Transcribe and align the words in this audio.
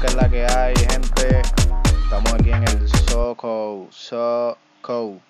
que 0.00 0.06
es 0.06 0.14
la 0.14 0.28
que 0.28 0.46
hay, 0.46 0.74
gente. 0.76 1.42
Estamos 2.04 2.32
aquí 2.34 2.52
en 2.52 2.62
el 2.62 2.88
Soco, 2.88 3.88
Soco 3.90 5.20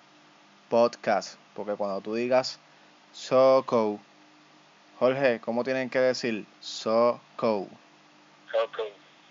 Podcast. 0.69 1.39
Porque 1.55 1.73
cuando 1.73 2.01
tú 2.01 2.13
digas 2.13 2.59
Soco, 3.11 3.99
Jorge, 4.99 5.39
¿cómo 5.39 5.63
tienen 5.63 5.89
que 5.89 5.99
decir? 5.99 6.45
Soco. 6.59 7.67
Soco. 8.51 8.83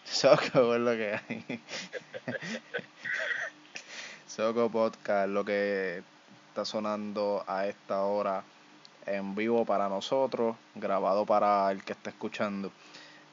Soco 0.04 0.74
es 0.74 0.80
lo 0.80 0.93
que 0.93 1.20
hay. 1.29 1.62
Soco 4.27 4.68
Podcast, 4.70 5.29
lo 5.29 5.45
que 5.45 6.02
está 6.48 6.64
sonando 6.64 7.45
a 7.46 7.66
esta 7.66 8.02
hora 8.02 8.43
en 9.07 9.36
vivo 9.36 9.64
para 9.64 9.89
nosotros, 9.89 10.57
grabado 10.75 11.25
para 11.27 11.70
el 11.70 11.84
que 11.84 11.93
está 11.93 12.11
escuchando. 12.11 12.73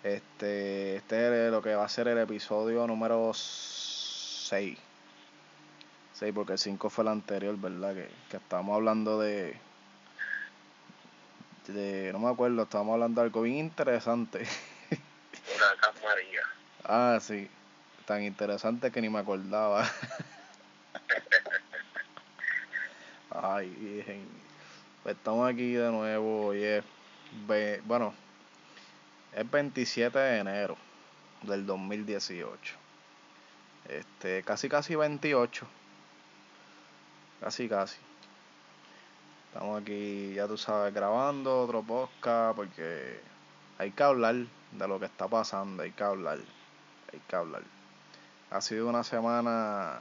Este, 0.05 0.97
este 0.97 1.47
es 1.47 1.51
lo 1.51 1.63
que 1.63 1.73
va 1.73 1.83
a 1.83 1.89
ser 1.89 2.07
el 2.07 2.19
episodio 2.19 2.85
número 2.85 3.31
6. 3.33 4.77
6 6.13 6.31
porque 6.35 6.53
el 6.53 6.59
5 6.59 6.91
fue 6.91 7.01
el 7.03 7.07
anterior, 7.07 7.57
¿verdad? 7.57 7.95
Que, 7.95 8.07
que 8.29 8.37
estábamos 8.37 8.75
hablando 8.75 9.19
de, 9.19 9.55
de... 11.69 12.11
No 12.13 12.19
me 12.19 12.29
acuerdo, 12.29 12.61
estábamos 12.61 12.93
hablando 12.93 13.19
de 13.19 13.25
algo 13.25 13.41
bien 13.41 13.57
interesante. 13.57 14.39
Huracán 15.55 15.95
María. 16.03 16.41
ah, 16.83 17.17
sí. 17.19 17.49
Tan 18.05 18.21
interesante 18.21 18.91
que 18.91 19.01
ni 19.01 19.09
me 19.09 19.17
acordaba. 19.17 19.89
Ay, 23.31 23.69
virgen. 23.69 24.23
Pues 25.01 25.15
estamos 25.17 25.49
aquí 25.49 25.73
de 25.73 25.89
nuevo 25.89 26.49
ve- 27.47 27.81
Bueno, 27.87 28.13
es 29.35 29.51
27 29.51 30.17
de 30.17 30.39
enero 30.39 30.77
del 31.41 31.65
2018. 31.65 32.75
Este, 33.89 34.43
casi 34.43 34.69
casi 34.69 34.95
28. 34.95 35.67
Casi 37.41 37.67
casi. 37.67 37.97
Estamos 39.47 39.81
aquí, 39.81 40.33
ya 40.33 40.47
tú 40.47 40.57
sabes, 40.57 40.93
grabando 40.93 41.61
otro 41.61 41.83
podcast 41.83 42.55
porque 42.55 43.19
hay 43.77 43.91
que 43.91 44.03
hablar 44.03 44.35
de 44.71 44.87
lo 44.87 44.99
que 44.99 45.05
está 45.05 45.27
pasando, 45.27 45.83
hay 45.83 45.91
que 45.91 46.03
hablar. 46.03 46.39
Hay 47.11 47.19
que 47.27 47.35
hablar. 47.35 47.63
Ha 48.51 48.61
sido 48.61 48.87
una 48.87 49.03
semana 49.03 49.99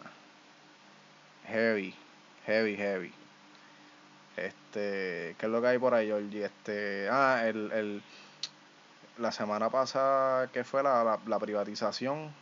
heavy, 1.48 1.92
heavy, 2.46 2.76
heavy. 2.76 3.12
Este, 4.36 5.34
¿qué 5.38 5.46
es 5.46 5.48
lo 5.48 5.60
que 5.60 5.66
hay 5.68 5.78
por 5.78 5.94
ahí, 5.94 6.06
Georgie? 6.06 6.44
Este, 6.44 7.08
ah, 7.10 7.42
el, 7.46 7.70
el, 7.72 8.02
la 9.18 9.30
semana 9.32 9.70
pasada, 9.70 10.48
que 10.48 10.64
fue 10.64 10.82
la, 10.82 11.04
la, 11.04 11.18
la 11.26 11.38
privatización 11.38 12.32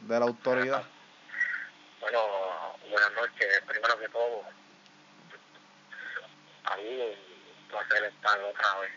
de 0.00 0.18
la 0.18 0.26
autoridad. 0.26 0.82
Bueno, 2.00 2.18
buenas 2.90 3.12
noches. 3.12 3.62
Primero 3.66 3.98
que 3.98 4.08
todo, 4.08 4.42
ahí 6.64 7.16
un 7.62 7.68
placer 7.68 8.04
estar 8.04 8.40
otra 8.40 8.80
vez 8.80 8.90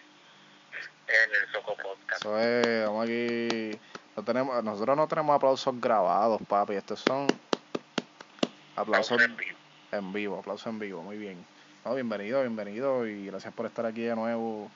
en 1.07 1.35
el 1.35 1.51
Soco 1.51 1.75
Podcast. 1.75 2.21
Eso 2.21 2.39
es, 2.39 2.85
vamos 2.85 3.03
aquí. 3.03 3.79
No 4.15 4.23
tenemos, 4.23 4.63
nosotros 4.63 4.97
no 4.97 5.07
tenemos 5.07 5.35
aplausos 5.35 5.79
grabados, 5.79 6.41
papi. 6.47 6.73
Estos 6.73 7.01
son 7.01 7.27
aplausos 8.75 9.21
en 9.21 9.35
vivo. 9.35 9.57
en 9.91 10.13
vivo, 10.13 10.39
aplausos 10.39 10.67
en 10.67 10.79
vivo, 10.79 11.03
muy 11.03 11.17
bien. 11.17 11.45
No, 11.83 11.93
bienvenido, 11.93 12.41
bienvenido 12.41 13.05
y 13.05 13.27
gracias 13.27 13.53
por 13.53 13.65
estar 13.67 13.85
aquí 13.85 14.01
de 14.01 14.15
nuevo 14.15 14.71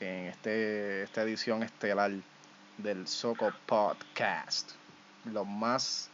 en 0.00 0.26
este 0.26 1.02
esta 1.04 1.22
edición 1.22 1.62
estelar 1.62 2.10
del 2.78 3.06
Soco 3.06 3.52
Podcast. 3.66 4.72
Los 5.26 5.46
más 5.46 6.10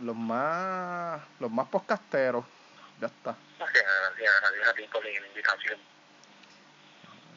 los 0.00 0.16
más 0.16 1.20
los 1.38 1.50
más 1.50 1.68
podcasteros. 1.68 2.44
Ya 3.00 3.06
está. 3.06 3.36
Gracias, 3.58 3.84
gracias, 3.84 4.32
gracias 4.42 4.68
a 4.68 4.72
ti 4.74 4.82
por 4.92 5.04
la 5.04 5.10
invitación. 5.26 5.78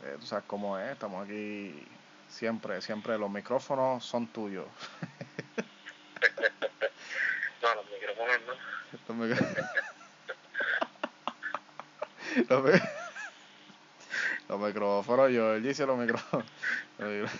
Eh, 0.04 0.18
tú 0.20 0.26
sabes 0.26 0.44
cómo 0.48 0.78
es, 0.78 0.92
estamos 0.92 1.24
aquí 1.26 1.88
siempre, 2.30 2.82
siempre 2.82 3.18
los 3.18 3.30
micrófonos 3.30 4.04
son 4.06 4.28
tuyos. 4.28 4.66
No, 7.62 7.76
los 7.76 7.86
micrófonos 7.92 8.42
no. 8.46 8.54
Los 9.08 9.18
micro- 9.18 9.48
los 14.54 14.60
mi- 14.60 14.66
los 14.66 14.74
micrófonos, 14.74 15.32
yo 15.32 15.60
dice 15.60 15.86
los 15.86 15.98
micrófonos. 15.98 16.46
Los 17.00 17.32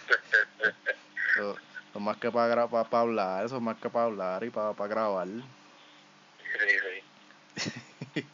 Lo, 1.36 1.56
lo 1.94 2.00
más 2.00 2.18
que 2.18 2.32
para 2.32 2.68
para 2.68 3.00
hablar, 3.00 3.46
eso 3.46 3.56
es 3.58 3.62
más 3.62 3.78
que 3.78 3.90
para 3.90 4.06
hablar 4.06 4.44
y 4.44 4.50
para 4.50 4.74
grabar. 4.88 5.28
Sí, 7.56 7.64
sí. 8.16 8.26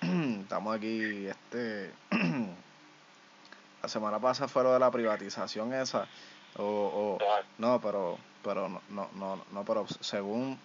Estamos 0.42 0.76
aquí, 0.76 1.26
este. 1.26 1.92
la 3.82 3.88
semana 3.88 4.18
pasada 4.18 4.48
fue 4.48 4.62
lo 4.62 4.72
de 4.72 4.78
la 4.78 4.90
privatización 4.90 5.72
esa. 5.74 6.08
O, 6.56 6.64
o, 6.64 7.18
no, 7.58 7.80
pero, 7.80 8.18
pero 8.42 8.68
no, 8.68 8.82
no, 8.88 9.08
no, 9.14 9.44
no, 9.52 9.64
pero 9.64 9.86
según 10.00 10.58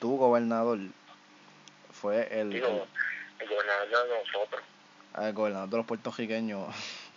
tu 0.00 0.16
gobernador, 0.16 0.78
fue 1.92 2.26
el, 2.40 2.50
Digo, 2.50 2.66
el, 2.68 2.82
el 3.40 3.48
gobernador 3.48 3.88
de 3.88 4.24
nosotros, 4.24 4.62
el 5.18 5.32
gobernador 5.32 5.68
de 5.68 5.76
los 5.78 5.86
puertorriqueños. 5.86 6.74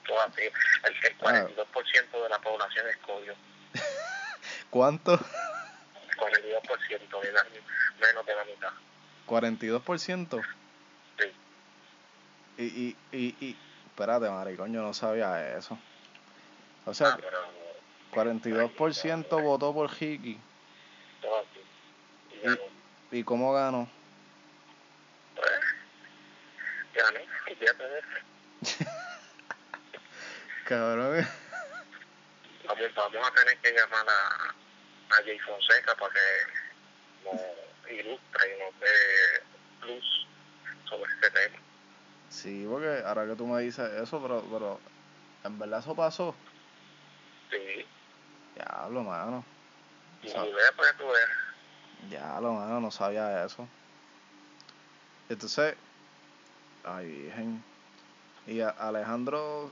todo 0.08 0.22
así, 0.22 0.42
el, 0.42 0.94
el 0.94 1.18
42% 1.18 2.24
de 2.24 2.30
la 2.30 2.40
población 2.40 2.88
escogió. 2.90 3.34
¿Cuánto? 4.70 5.18
42% 5.18 5.24
de 7.22 7.32
la, 7.32 7.44
menos 8.02 8.26
de 8.26 8.36
la 8.36 8.46
mitad. 8.46 8.72
42%. 9.28 10.44
Sí. 11.20 11.32
Y, 12.58 12.64
y, 12.64 12.98
y, 13.12 13.36
y, 13.46 13.58
espérate, 13.88 14.30
maricón, 14.30 14.74
yo 14.74 14.82
no 14.82 14.94
sabía 14.94 15.58
eso. 15.58 15.78
O 16.86 16.94
sea, 16.94 17.10
Ah, 17.10 17.18
pero 17.20 17.40
42% 18.12 19.42
votó 19.42 19.74
por 19.74 19.90
Hiki. 19.92 20.40
todo 21.22 21.40
así. 21.40 22.60
Y. 23.12 23.20
¿Y 23.20 23.24
cómo 23.24 23.54
ganó? 23.54 23.88
Pues, 26.94 27.06
gané, 27.06 27.28
y 27.48 27.56
de 27.56 27.66
eso. 27.66 28.86
Cabrón. 30.66 31.28
Vamos, 32.66 32.96
vamos 32.96 33.28
a 33.28 33.34
tener 33.34 33.58
que 33.58 33.72
llamar 33.72 34.06
a, 34.08 35.16
a 35.16 35.24
Jay 35.24 35.40
Fonseca 35.40 35.96
para 35.96 36.14
que 36.14 37.26
nos 37.26 37.92
ilustre 37.92 38.56
y 38.56 38.60
nos 38.64 38.80
dé 38.80 39.88
luz 39.88 40.28
sobre 40.88 41.12
este 41.14 41.32
tema. 41.32 41.58
Sí, 42.30 42.66
porque 42.70 43.04
ahora 43.06 43.26
que 43.26 43.36
tú 43.36 43.48
me 43.48 43.62
dices 43.62 43.92
eso, 43.94 44.22
pero, 44.22 44.44
pero 44.52 44.80
en 45.44 45.60
verdad 45.60 45.80
eso 45.80 45.96
pasó. 45.96 46.36
Sí, 47.50 47.86
Diablo, 48.56 49.04
mano. 49.04 49.44
y 50.22 50.28
vea 50.28 50.72
para 50.78 50.92
que 50.92 50.98
tú 50.98 51.08
veas. 51.08 51.30
Diablo, 52.10 52.54
mano, 52.54 52.80
no 52.80 52.92
sabía 52.92 53.44
eso. 53.46 53.68
Entonces, 55.30 55.76
ay, 56.84 57.08
virgen. 57.08 57.64
Y 58.46 58.62
a- 58.62 58.70
Alejandro, 58.70 59.72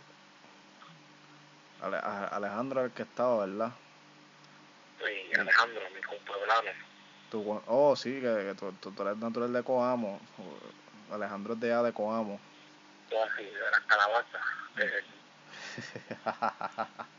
Ale- 1.81 1.97
a- 1.97 2.27
Alejandro 2.27 2.85
el 2.85 2.91
que 2.91 3.03
estaba, 3.03 3.45
¿verdad? 3.45 3.71
Y 4.99 5.39
Alejandro, 5.39 5.81
mi 5.95 6.01
compueblano, 6.01 6.69
Tú, 7.29 7.61
oh, 7.67 7.95
sí, 7.95 8.11
que, 8.15 8.21
que 8.21 8.55
tú, 8.59 8.73
tú- 8.73 8.93
eres 9.03 9.17
natural 9.17 9.53
de 9.53 9.63
Coamo. 9.63 10.19
Alejandro 11.11 11.53
es 11.53 11.59
de 11.61 11.71
allá 11.73 11.83
de 11.83 11.93
Coamo. 11.93 12.39
todo 13.09 13.23
así, 13.23 13.43
de 13.43 13.71
las 13.71 13.79
calabazas. 13.81 14.41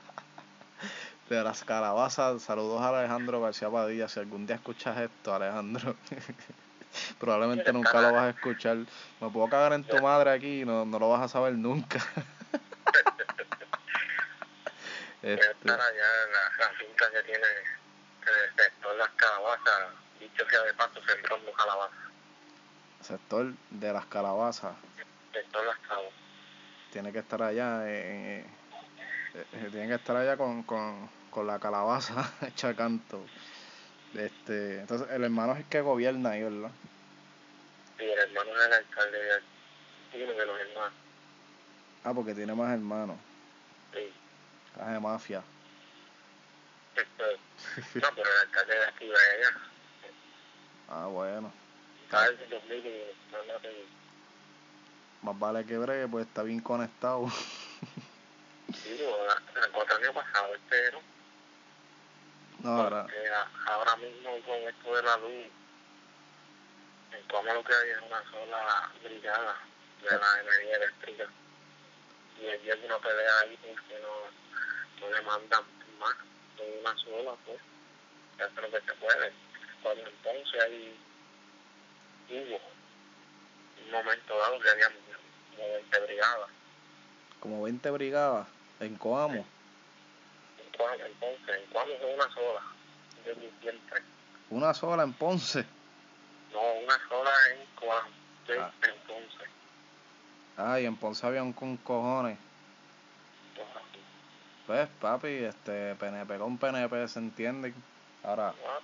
De 1.29 1.43
las 1.43 1.65
calabazas, 1.65 2.43
saludos 2.43 2.83
a 2.83 2.89
Alejandro 2.99 3.41
García 3.41 3.71
Padilla. 3.71 4.09
Si 4.09 4.21
algún 4.21 4.47
día 4.47 4.57
escuchas 4.57 4.99
esto, 4.99 5.35
Alejandro, 5.35 5.97
probablemente 7.19 7.73
nunca 7.73 8.01
lo 8.01 8.13
vas 8.13 8.25
a 8.25 8.31
escuchar. 8.31 8.79
Me 9.21 9.31
puedo 9.31 9.49
cagar 9.49 9.73
en 9.73 9.85
tu 9.85 10.01
madre 10.01 10.31
aquí 10.31 10.63
y 10.63 10.65
no, 10.65 10.85
no 10.85 10.99
lo 10.99 11.11
vas 11.11 11.23
a 11.23 11.29
saber 11.29 11.55
nunca. 11.55 11.99
este, 15.23 15.51
estar 15.51 15.81
allá 15.81 16.25
en 16.27 16.33
la, 16.33 16.51
la 16.59 16.69
finca 16.75 17.11
que 17.11 17.23
tiene 17.23 17.47
en 18.23 18.29
el 18.29 18.55
sector 18.57 18.97
las 18.97 19.11
calabazas, 19.11 19.91
dicho 20.21 20.45
sea 20.49 20.63
de 20.63 20.75
paso, 20.75 21.01
sembrando 21.07 21.53
calabazas. 21.53 21.99
sector 23.01 23.53
de 23.71 23.93
las 23.93 24.07
calabazas 24.07 24.75
Sector 25.33 25.67
las 25.67 25.79
calabazas. 25.79 26.13
tiene 26.93 27.13
que 27.13 27.19
estar 27.21 27.43
allá, 27.43 27.83
eh, 27.89 28.45
eh, 29.35 29.47
eh, 29.53 29.69
tiene 29.71 29.89
que 29.89 29.95
estar 29.95 30.17
allá 30.17 30.37
con, 30.37 30.63
con, 30.63 31.09
con 31.31 31.47
la 31.47 31.59
calabaza 31.59 32.31
hecha 32.47 32.75
canto. 32.75 33.25
Este, 34.15 34.81
entonces 34.81 35.09
el 35.11 35.25
hermano 35.25 35.53
es 35.53 35.61
el 35.61 35.65
que 35.67 35.81
gobierna 35.81 36.31
ahí, 36.31 36.43
¿verdad? 36.43 36.71
Y 37.99 38.03
el 38.05 38.19
hermano 38.19 38.53
del 38.55 38.73
alcalde 38.73 39.19
de 39.19 40.25
uno 40.25 40.33
de 40.33 40.47
los 40.47 40.61
hermanos. 40.61 40.93
Ah, 42.05 42.13
porque 42.15 42.35
tiene 42.35 42.55
más 42.55 42.73
hermanos. 42.73 43.17
Sí, 43.95 44.13
Caja 44.77 44.93
de 44.93 45.01
mafia. 45.01 45.43
no, 47.95 48.09
pero 48.15 48.31
el 48.31 48.41
alcalde 48.49 48.75
de 48.75 48.85
aquí 48.85 49.09
brega. 49.09 49.61
Ah, 50.89 51.07
bueno. 51.07 51.53
¿Sabes? 52.11 52.39
En 52.41 52.51
2000 52.51 52.85
no, 53.33 53.53
no 53.55 53.61
te... 53.61 53.87
Más 55.23 55.39
vale 55.39 55.65
que 55.65 55.79
bregue, 55.79 56.09
pues 56.09 56.27
está 56.27 56.43
bien 56.43 56.61
conectado. 56.61 57.31
Sí, 58.75 58.91
digo, 58.91 59.17
el 59.55 59.93
años 59.97 60.15
pasado, 60.15 60.55
este 60.55 60.93
no. 60.93 61.12
No, 62.63 62.71
ahora. 62.71 63.07
Ahora 63.67 63.97
mismo 63.97 64.31
con 64.47 64.57
esto 64.57 64.95
de 64.95 65.03
la 65.03 65.17
luz, 65.17 65.47
en 67.13 67.29
cómo 67.29 67.53
lo 67.53 67.65
que 67.65 67.75
hay 67.75 67.91
es 67.91 67.99
una 68.07 68.23
sola 68.31 68.93
brigada 69.03 69.57
de 70.01 70.19
la 70.19 70.41
energía 70.41 70.77
eléctrica. 70.77 71.27
Y 72.41 72.47
el 72.47 72.63
día 72.63 72.75
que 72.77 72.87
uno 72.87 73.01
pelea 73.01 73.39
ahí 73.41 73.59
porque 73.61 74.01
no, 74.01 75.07
no 75.07 75.15
le 75.15 75.23
mandan 75.23 75.65
más, 75.99 76.15
con 76.57 76.67
una 76.81 76.97
sola, 76.99 77.37
pues, 77.45 77.59
se 78.37 78.45
hace 78.45 78.63
lo 78.63 78.71
que 78.71 78.81
se 78.81 78.93
puede. 78.95 79.33
Cuando 79.83 80.07
entonces 80.07 80.63
ahí 80.63 80.97
hubo 82.31 82.61
un 83.85 83.91
momento 83.91 84.39
dado 84.39 84.61
que 84.61 84.71
había 84.71 84.89
como 84.89 85.73
20 85.75 86.01
brigadas. 86.01 86.51
Como 87.41 87.63
20 87.65 87.91
brigadas 87.91 88.47
en 88.79 88.97
Coamo. 88.97 89.45
En 90.79 91.07
entonces, 91.07 91.57
en 91.63 91.71
Cuamo 91.71 91.93
es 91.93 92.01
una 92.15 92.35
sola, 92.35 92.61
de 93.25 93.51
siempre. 93.61 94.03
Una 94.51 94.75
sola 94.75 95.03
en 95.05 95.13
Ponce. 95.13 95.65
No, 96.53 96.61
una 96.61 96.99
sola 97.09 97.31
en 97.53 97.67
Cuamo, 97.81 98.09
de 98.47 98.61
Ah. 98.61 98.73
entonces. 98.83 99.49
Ah, 100.57 100.81
y 100.81 100.87
en 100.87 100.97
Ponce 100.97 101.27
había 101.27 101.43
un 101.43 101.53
con 101.53 101.77
cojones. 101.79 102.39
Pues, 104.67 104.89
papi, 105.01 105.29
este, 105.29 105.95
PNP 105.97 106.39
con 106.39 106.57
PNP 106.57 107.09
se 107.09 107.19
entiende. 107.19 107.75
Ahora, 108.23 108.55
Ah, 108.65 108.79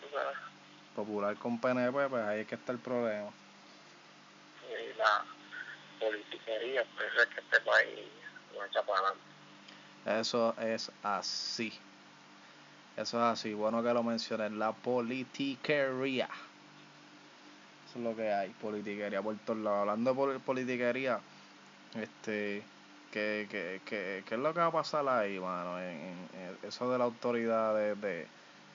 popular 0.94 1.37
con 1.37 1.61
PNP, 1.61 2.08
pues 2.08 2.25
ahí 2.25 2.40
es 2.40 2.46
que 2.49 2.56
está 2.56 2.73
el 2.73 2.79
problema. 2.79 3.31
y 4.69 4.99
la 4.99 5.25
politiquería, 6.00 6.85
pues 6.96 7.08
es 7.17 7.26
que 7.35 7.40
este 7.40 7.61
país 7.61 8.06
no 8.55 8.64
echa 8.64 8.82
para 8.82 8.99
adelante. 8.99 9.23
Eso 10.04 10.54
es 10.58 10.90
así. 11.02 11.72
Eso 12.96 13.18
es 13.18 13.24
así. 13.24 13.54
Bueno 13.54 13.82
que 13.82 13.92
lo 13.92 14.02
mencioné. 14.02 14.50
La 14.50 14.72
politiquería. 14.72 16.28
Eso 17.88 17.98
es 17.98 18.04
lo 18.04 18.16
que 18.16 18.32
hay. 18.32 18.50
Politiquería 18.60 19.22
por 19.22 19.36
todos 19.38 19.60
lados. 19.60 19.80
Hablando 19.80 20.10
de 20.10 20.16
pol- 20.16 20.40
politiquería, 20.40 21.20
este. 21.94 22.62
¿Qué, 23.10 23.48
qué, 23.50 23.80
qué, 23.86 24.22
qué 24.26 24.34
es 24.34 24.40
lo 24.40 24.52
que 24.52 24.60
va 24.60 24.66
a 24.66 24.72
pasar 24.72 25.08
ahí, 25.08 25.38
mano? 25.40 25.80
En, 25.80 26.28
eso 26.62 26.90
de 26.90 26.98
la 26.98 27.04
autoridad 27.04 27.74
de. 27.74 27.94
de- 27.94 28.26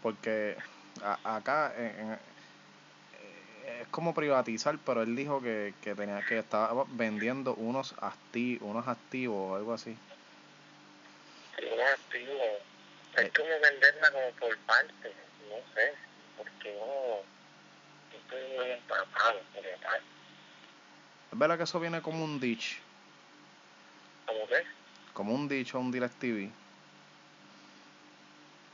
porque 0.02 0.56
a- 1.04 1.36
acá 1.36 1.72
en- 1.78 2.18
es 3.82 3.88
como 3.90 4.14
privatizar, 4.14 4.78
pero 4.86 5.04
él 5.04 5.16
dijo 5.16 5.42
que, 5.42 5.74
que 5.82 5.96
tenía 5.96 6.22
que 6.28 6.40
estaba 6.40 6.86
vendiendo 6.96 7.56
unos 7.56 7.96
acti 8.02 8.58
unos 8.62 8.88
activos 8.88 9.52
o 9.52 9.56
algo 9.56 9.74
así. 9.74 9.96
Y 11.84 11.86
uno 11.86 11.92
activo, 11.92 12.44
Eh. 13.16 13.26
es 13.26 13.32
como 13.34 13.50
venderla 13.62 14.12
como 14.12 14.30
por 14.40 14.58
parte, 14.60 15.14
no 15.50 15.56
sé, 15.76 15.94
porque 16.38 16.74
no, 16.74 17.22
no 18.12 18.18
estoy 18.18 18.58
muy 18.58 18.72
empapado 18.72 19.40
como 19.54 19.70
tal. 19.82 20.02
Es 21.32 21.40
verdad 21.40 21.58
que 21.58 21.64
eso 21.64 21.80
viene 21.80 22.02
como 22.02 22.24
un 22.24 22.40
ditch, 22.40 22.80
¿Cómo 24.26 24.48
que? 24.48 24.64
como 25.14 25.34
un 25.36 25.48
ditch 25.48 25.76
o 25.76 25.80
un 25.80 25.92
DirecTV. 25.92 26.50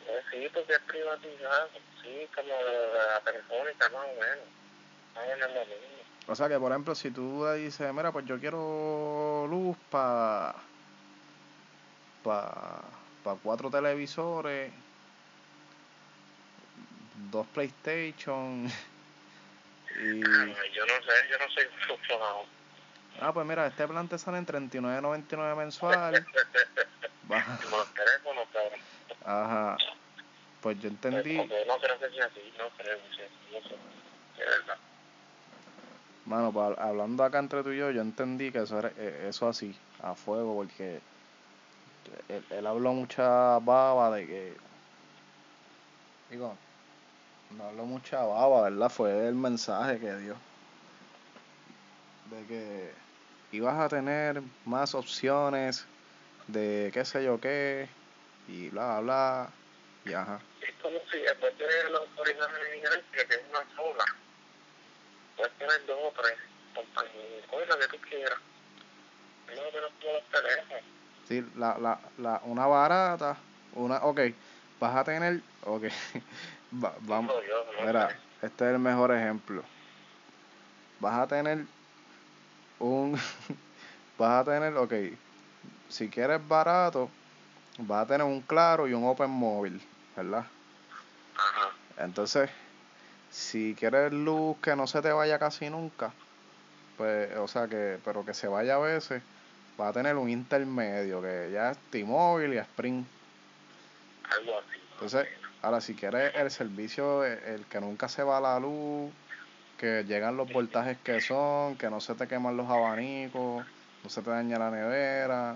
No, 0.05 0.13
sí, 0.31 0.49
porque 0.53 0.73
es 0.73 0.79
privatizado, 0.79 1.69
sí, 2.01 2.27
como 2.35 2.49
la 2.49 3.19
telefónica 3.21 3.89
más 3.89 4.05
o 4.05 4.13
menos. 4.19 4.45
Más 5.15 5.23
o 5.23 5.27
menos 5.27 5.49
lo 5.53 5.65
mismo. 5.65 5.99
O 6.27 6.35
sea 6.35 6.47
que, 6.47 6.59
por 6.59 6.71
ejemplo, 6.71 6.93
si 6.95 7.09
tú 7.11 7.45
dices, 7.53 7.91
mira, 7.93 8.11
pues 8.11 8.25
yo 8.25 8.39
quiero 8.39 9.47
luz 9.49 9.75
para 9.89 10.55
pa, 12.23 12.83
pa 13.23 13.35
cuatro 13.35 13.69
televisores, 13.69 14.73
dos 17.29 17.47
PlayStation 17.47 18.65
y... 20.01 20.21
Ah, 20.23 20.55
yo 20.73 20.85
no 20.85 20.93
sé, 21.03 21.11
yo 21.29 21.37
no 21.37 21.49
soy 21.53 21.63
funcionado. 21.87 22.45
Ah, 23.21 23.33
pues 23.33 23.45
mira, 23.45 23.67
este 23.67 23.87
plan 23.87 24.07
te 24.07 24.17
sale 24.17 24.37
en 24.37 24.45
$39.99 24.45 25.55
mensual. 25.55 26.25
Va- 27.31 27.59
Como 27.63 27.77
los 27.77 27.93
teléfonos, 27.93 28.47
cabrón. 28.53 28.79
Ajá. 29.25 29.77
Pues 30.61 30.79
yo 30.79 30.89
entendí, 30.89 31.37
no 31.37 31.45
creo 31.47 31.99
que 31.99 32.09
sea 32.09 32.25
así, 32.25 32.53
no 32.57 32.69
creo 32.77 32.97
que 32.97 33.15
sea 33.15 33.25
así, 33.25 33.53
no 33.53 33.61
sé. 33.61 33.75
De 34.37 34.45
verdad. 34.45 34.77
mano, 36.25 36.51
pa- 36.53 36.75
hablando 36.81 37.23
acá 37.23 37.39
entre 37.39 37.63
tú 37.63 37.71
y 37.71 37.77
yo, 37.77 37.91
yo 37.91 38.01
entendí 38.01 38.51
que 38.51 38.59
eso 38.59 38.79
era 38.79 38.91
eh, 38.97 39.27
eso 39.29 39.47
así, 39.47 39.77
a 40.01 40.15
fuego, 40.15 40.55
porque 40.55 41.01
él, 42.29 42.43
él 42.49 42.67
habló 42.67 42.93
mucha 42.93 43.59
baba 43.59 44.15
de 44.15 44.27
que, 44.27 44.57
digo, 46.29 46.55
no 47.51 47.63
habló 47.63 47.85
mucha 47.85 48.23
baba, 48.23 48.69
¿verdad? 48.69 48.89
Fue 48.89 49.27
el 49.27 49.35
mensaje 49.35 49.99
que 49.99 50.15
dio. 50.15 50.35
De 52.29 52.45
que 52.45 52.93
ibas 53.51 53.79
a 53.79 53.89
tener 53.89 54.41
más 54.65 54.93
opciones 54.93 55.87
de 56.47 56.91
qué 56.93 57.05
sé 57.05 57.23
yo 57.23 57.39
qué, 57.39 57.89
y 58.47 58.69
bla, 58.69 58.99
bla, 58.99 59.49
y 60.05 60.13
ajá. 60.13 60.39
Es 60.61 60.73
como 60.81 60.97
si 61.11 61.17
después 61.19 61.57
de 61.57 61.89
la 61.89 61.99
autoridad 61.99 62.49
eléctrica, 62.73 63.27
que 63.27 63.35
es 63.35 63.41
una 63.49 63.75
sola, 63.75 64.05
puedes 65.37 65.53
tener 65.53 65.85
dos 65.85 65.97
o 66.01 66.13
tres 66.21 66.37
compañías, 66.75 67.69
la 67.69 67.77
que 67.79 67.97
tú 67.97 68.03
quieras. 68.07 68.39
No 69.47 69.61
menos 69.73 69.91
todos 69.99 70.13
los 70.13 70.43
teléfonos. 70.43 70.98
Sí, 71.29 71.45
la, 71.57 71.77
la, 71.77 71.99
la, 72.17 72.41
una 72.45 72.65
barata, 72.65 73.37
una, 73.75 73.97
ok, 73.97 74.19
vas 74.81 74.95
a 74.95 75.03
tener, 75.03 75.43
ok, 75.67 75.83
va- 76.83 76.95
vamos, 77.01 77.31
mira, 77.85 78.09
este 78.41 78.65
es 78.65 78.73
el 78.73 78.79
mejor 78.79 79.11
ejemplo. 79.11 79.61
Vas 80.99 81.19
a 81.19 81.27
tener 81.27 81.59
un, 82.79 83.13
vas 84.17 84.41
a 84.41 84.43
tener, 84.43 84.75
ok, 84.75 84.93
si 85.87 86.07
quieres 86.09 86.39
barato, 86.49 87.09
vas 87.77 88.05
a 88.05 88.07
tener 88.07 88.25
un 88.25 88.41
claro 88.41 88.87
y 88.87 88.93
un 88.93 89.05
open 89.05 89.29
móvil, 89.29 89.79
¿verdad? 90.17 90.45
Entonces, 91.99 92.49
si 93.31 93.75
quieres 93.77 94.11
luz 94.13 94.57
que 94.63 94.75
no 94.75 94.87
se 94.87 95.03
te 95.03 95.11
vaya 95.11 95.37
casi 95.37 95.69
nunca, 95.69 96.11
pues, 96.97 97.37
o 97.37 97.47
sea 97.47 97.67
que, 97.67 97.99
pero 98.03 98.25
que 98.25 98.33
se 98.33 98.47
vaya 98.47 98.77
a 98.77 98.79
veces, 98.79 99.21
va 99.79 99.89
a 99.89 99.93
tener 99.93 100.15
un 100.15 100.29
intermedio, 100.29 101.21
que 101.21 101.49
ya 101.53 101.71
es 101.71 101.77
T-Mobile 101.91 102.55
y 102.55 102.57
Sprint. 102.57 103.07
Algo 104.37 104.59
así. 104.59 104.79
Entonces, 104.93 105.27
ahora 105.61 105.81
si 105.81 105.93
quieres 105.95 106.35
el 106.35 106.51
servicio, 106.51 107.23
el, 107.23 107.39
el 107.43 107.65
que 107.65 107.79
nunca 107.79 108.09
se 108.09 108.23
va 108.23 108.41
la 108.41 108.59
luz, 108.59 109.11
que 109.77 110.03
llegan 110.03 110.35
los 110.35 110.51
voltajes 110.51 110.97
que 111.03 111.21
son, 111.21 111.77
que 111.77 111.89
no 111.89 112.01
se 112.01 112.13
te 112.15 112.27
queman 112.27 112.57
los 112.57 112.69
abanicos, 112.69 113.65
no 114.03 114.09
se 114.09 114.21
te 114.21 114.29
daña 114.29 114.59
la 114.59 114.69
nevera, 114.71 115.55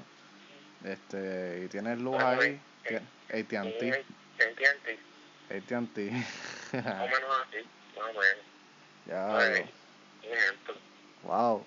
este, 0.85 1.63
y 1.65 1.67
tienes 1.67 1.99
luz 1.99 2.15
Bueno, 2.15 2.41
ahí, 2.41 2.59
eh, 2.85 3.01
AT&T, 3.29 4.05
¿Entiendes? 4.39 4.99
AT&T, 5.49 6.11
Más 6.11 6.85
o 6.85 7.05
menos 7.05 7.29
así, 7.47 7.57
más 7.97 8.09
o 8.09 8.19
menos. 8.19 8.37
ya, 9.05 9.57
ejemplo. 10.23 10.75
wow. 11.23 11.65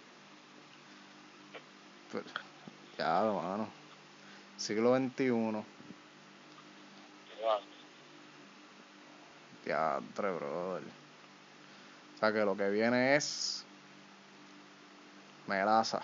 Pero, 2.12 2.24
ya, 2.98 3.22
mano. 3.22 3.68
Siglo 4.56 4.96
XXI, 4.96 5.64
diantre, 9.66 10.30
brother. 10.30 10.82
O 12.14 12.18
sea 12.18 12.32
que 12.32 12.44
lo 12.44 12.56
que 12.56 12.70
viene 12.70 13.16
es 13.16 13.66
melaza. 15.46 16.00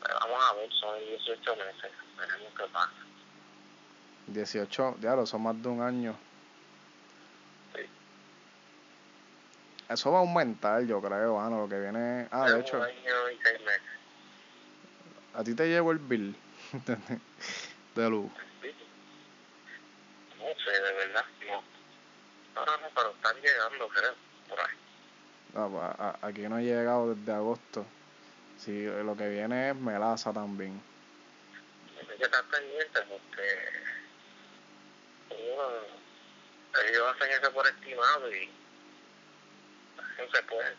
Vamos 0.00 0.44
a 0.50 0.54
ver, 0.54 0.72
son 0.72 0.98
18 0.98 1.56
meses. 1.56 1.92
Veremos 2.18 2.52
qué 2.56 2.64
pasa. 2.72 2.92
18, 4.26 4.96
diablo, 4.98 5.26
son 5.26 5.42
más 5.42 5.62
de 5.62 5.68
un 5.68 5.82
año. 5.82 6.16
Sí. 7.74 7.82
Eso 9.88 10.10
va 10.10 10.18
a 10.18 10.20
aumentar, 10.20 10.82
yo 10.82 11.00
creo, 11.00 11.36
mano. 11.36 11.60
Lo 11.60 11.68
que 11.68 11.78
viene. 11.78 12.26
Ah, 12.30 12.50
de 12.50 12.60
hecho, 12.60 12.78
Un 12.78 12.84
año 12.84 13.30
y 13.30 13.38
seis 13.42 13.60
meses. 13.60 13.97
A 15.38 15.44
ti 15.44 15.54
te 15.54 15.68
llegó 15.68 15.92
el 15.92 15.98
bill 15.98 16.34
de 17.94 18.10
luz. 18.10 18.28
No 20.36 20.44
sé, 20.64 20.70
de 20.72 20.92
verdad. 20.94 21.24
No. 21.46 21.62
Ahora 22.56 22.72
no, 22.82 22.88
pero 22.92 23.10
están 23.10 23.36
llegando, 23.40 23.88
creo, 23.88 24.14
por 24.48 24.58
ahí. 24.58 24.76
Ah, 25.54 25.68
pues, 25.70 25.82
a- 25.82 26.08
a- 26.08 26.18
aquí 26.26 26.40
no 26.48 26.56
ha 26.56 26.60
llegado 26.60 27.14
desde 27.14 27.32
agosto. 27.32 27.86
Sí, 28.58 28.84
lo 28.84 29.16
que 29.16 29.28
viene 29.28 29.70
es 29.70 29.76
melaza 29.76 30.32
también. 30.32 30.80
Hay 32.00 32.16
que 32.18 32.24
estar 32.24 32.44
pendiente 32.46 33.00
porque 33.08 33.68
uno 35.30 35.62
ellos 36.84 37.14
hacen 37.14 37.30
eso 37.40 37.52
por 37.52 37.64
estimado 37.68 38.34
y 38.34 38.46
no 40.18 40.30
se 40.32 40.42
puede. 40.42 40.74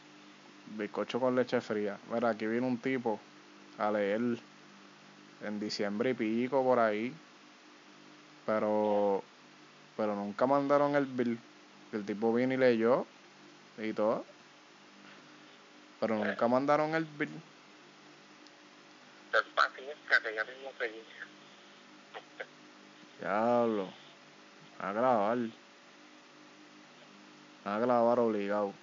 Bizcocho 0.78 1.20
con 1.22 1.36
leche 1.38 1.62
fría. 1.62 1.98
Mira, 2.12 2.30
aquí 2.32 2.46
vino 2.46 2.68
un 2.68 2.78
tipo 2.78 3.22
a 3.78 3.90
leer 3.92 4.20
en 5.42 5.60
diciembre 5.60 6.12
y 6.12 6.14
pico 6.14 6.64
por 6.64 6.80
ahí. 6.80 7.14
Pero 8.46 9.24
pero 10.00 10.16
nunca 10.16 10.46
mandaron 10.46 10.96
el 10.96 11.06
bill. 11.06 11.38
El 11.92 12.06
tipo 12.06 12.34
vino 12.34 12.54
y 12.54 12.58
leyó 12.58 13.06
y 13.78 13.92
todo. 13.92 14.26
Pero 16.00 16.16
nunca 16.16 16.48
mandaron 16.48 16.96
el 16.96 17.04
bill. 17.04 17.30
Que 20.24 20.36
ya 20.36 20.44
mismo. 20.46 20.72
Diablo. 23.20 23.90
A 24.80 24.92
grabar. 24.94 25.38
A 27.66 27.80
grabar 27.80 28.20
obligado. 28.20 28.74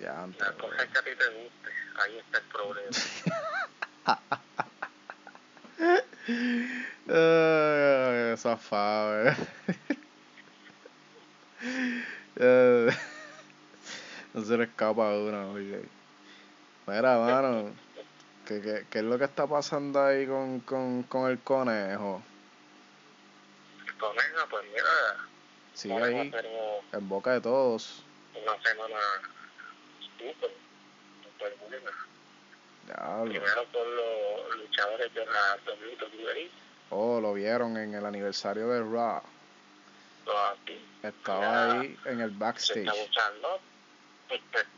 Ya, 0.00 0.24
antes. 0.24 0.40
La 0.40 0.52
cosa 0.54 0.76
que 0.76 0.98
a 0.98 1.02
ti 1.02 1.10
te 1.16 1.28
guste. 1.28 1.81
Ahí 1.96 2.18
está 2.18 2.38
el 2.38 2.44
problema. 2.44 2.90
Zafado, 8.36 9.34
eh. 12.36 12.90
No 14.34 14.42
se 14.42 14.56
le 14.56 14.64
escapa 14.64 15.10
una, 15.10 15.46
oye. 15.48 15.82
Mira, 16.86 17.18
mano. 17.18 17.70
¿qué, 18.46 18.60
qué, 18.62 18.86
qué 18.90 18.98
es 18.98 19.04
lo 19.04 19.18
que 19.18 19.24
está 19.24 19.46
pasando 19.46 20.02
ahí 20.02 20.26
con, 20.26 20.60
con, 20.60 21.02
con 21.04 21.30
el 21.30 21.38
conejo? 21.40 22.22
Con 24.00 24.16
eso, 24.16 24.46
pues 24.50 24.64
mira, 24.72 24.84
Sigue 25.74 26.02
ahí, 26.02 26.32
en 26.92 27.08
boca 27.08 27.32
de 27.32 27.40
todos. 27.42 28.02
una 28.34 28.60
semana 28.62 28.96
buena. 31.68 31.90
Diablo. 32.86 33.30
Primero 33.32 33.64
por 33.72 33.86
los 33.86 34.56
luchadores 34.56 35.14
de 35.14 35.26
la 35.26 35.58
WWE, 35.66 36.50
Oh, 36.90 37.20
lo 37.20 37.32
vieron 37.34 37.76
en 37.78 37.94
el 37.94 38.04
aniversario 38.04 38.68
de 38.68 38.80
Raw. 38.80 39.22
Estaba 41.02 41.40
Ya. 41.40 41.80
ahí 41.80 41.98
en 42.04 42.20
el 42.20 42.30
Se 42.32 42.36
backstage. 42.38 42.86
está 42.86 42.92
buscando. 42.94 43.60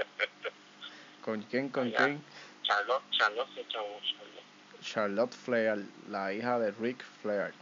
¿Con 1.24 1.42
quién? 1.42 1.68
¿Con 1.70 1.90
Ya. 1.90 1.96
quién? 1.98 2.22
Charlotte, 2.62 3.02
Charlotte 3.10 3.54
se 3.54 3.60
echó 3.62 3.80
Charlotte, 4.02 4.82
Charlotte 4.82 5.32
Flair, 5.34 5.84
la 6.08 6.32
hija 6.32 6.58
de 6.58 6.70
Rick 6.72 7.02
Flair, 7.22 7.52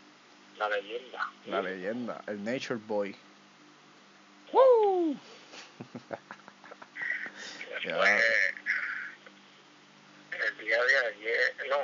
la 0.58 0.68
leyenda. 0.68 1.30
la 1.47 1.62
leyenda, 1.62 2.23
el 2.26 2.44
Nature 2.44 2.80
Boy. 2.87 3.16
¡Woo! 4.52 5.16
Ya. 7.88 8.21
El 10.47 10.59
día 10.59 10.85
de 10.85 10.97
ayer, 11.07 11.54
no, 11.71 11.76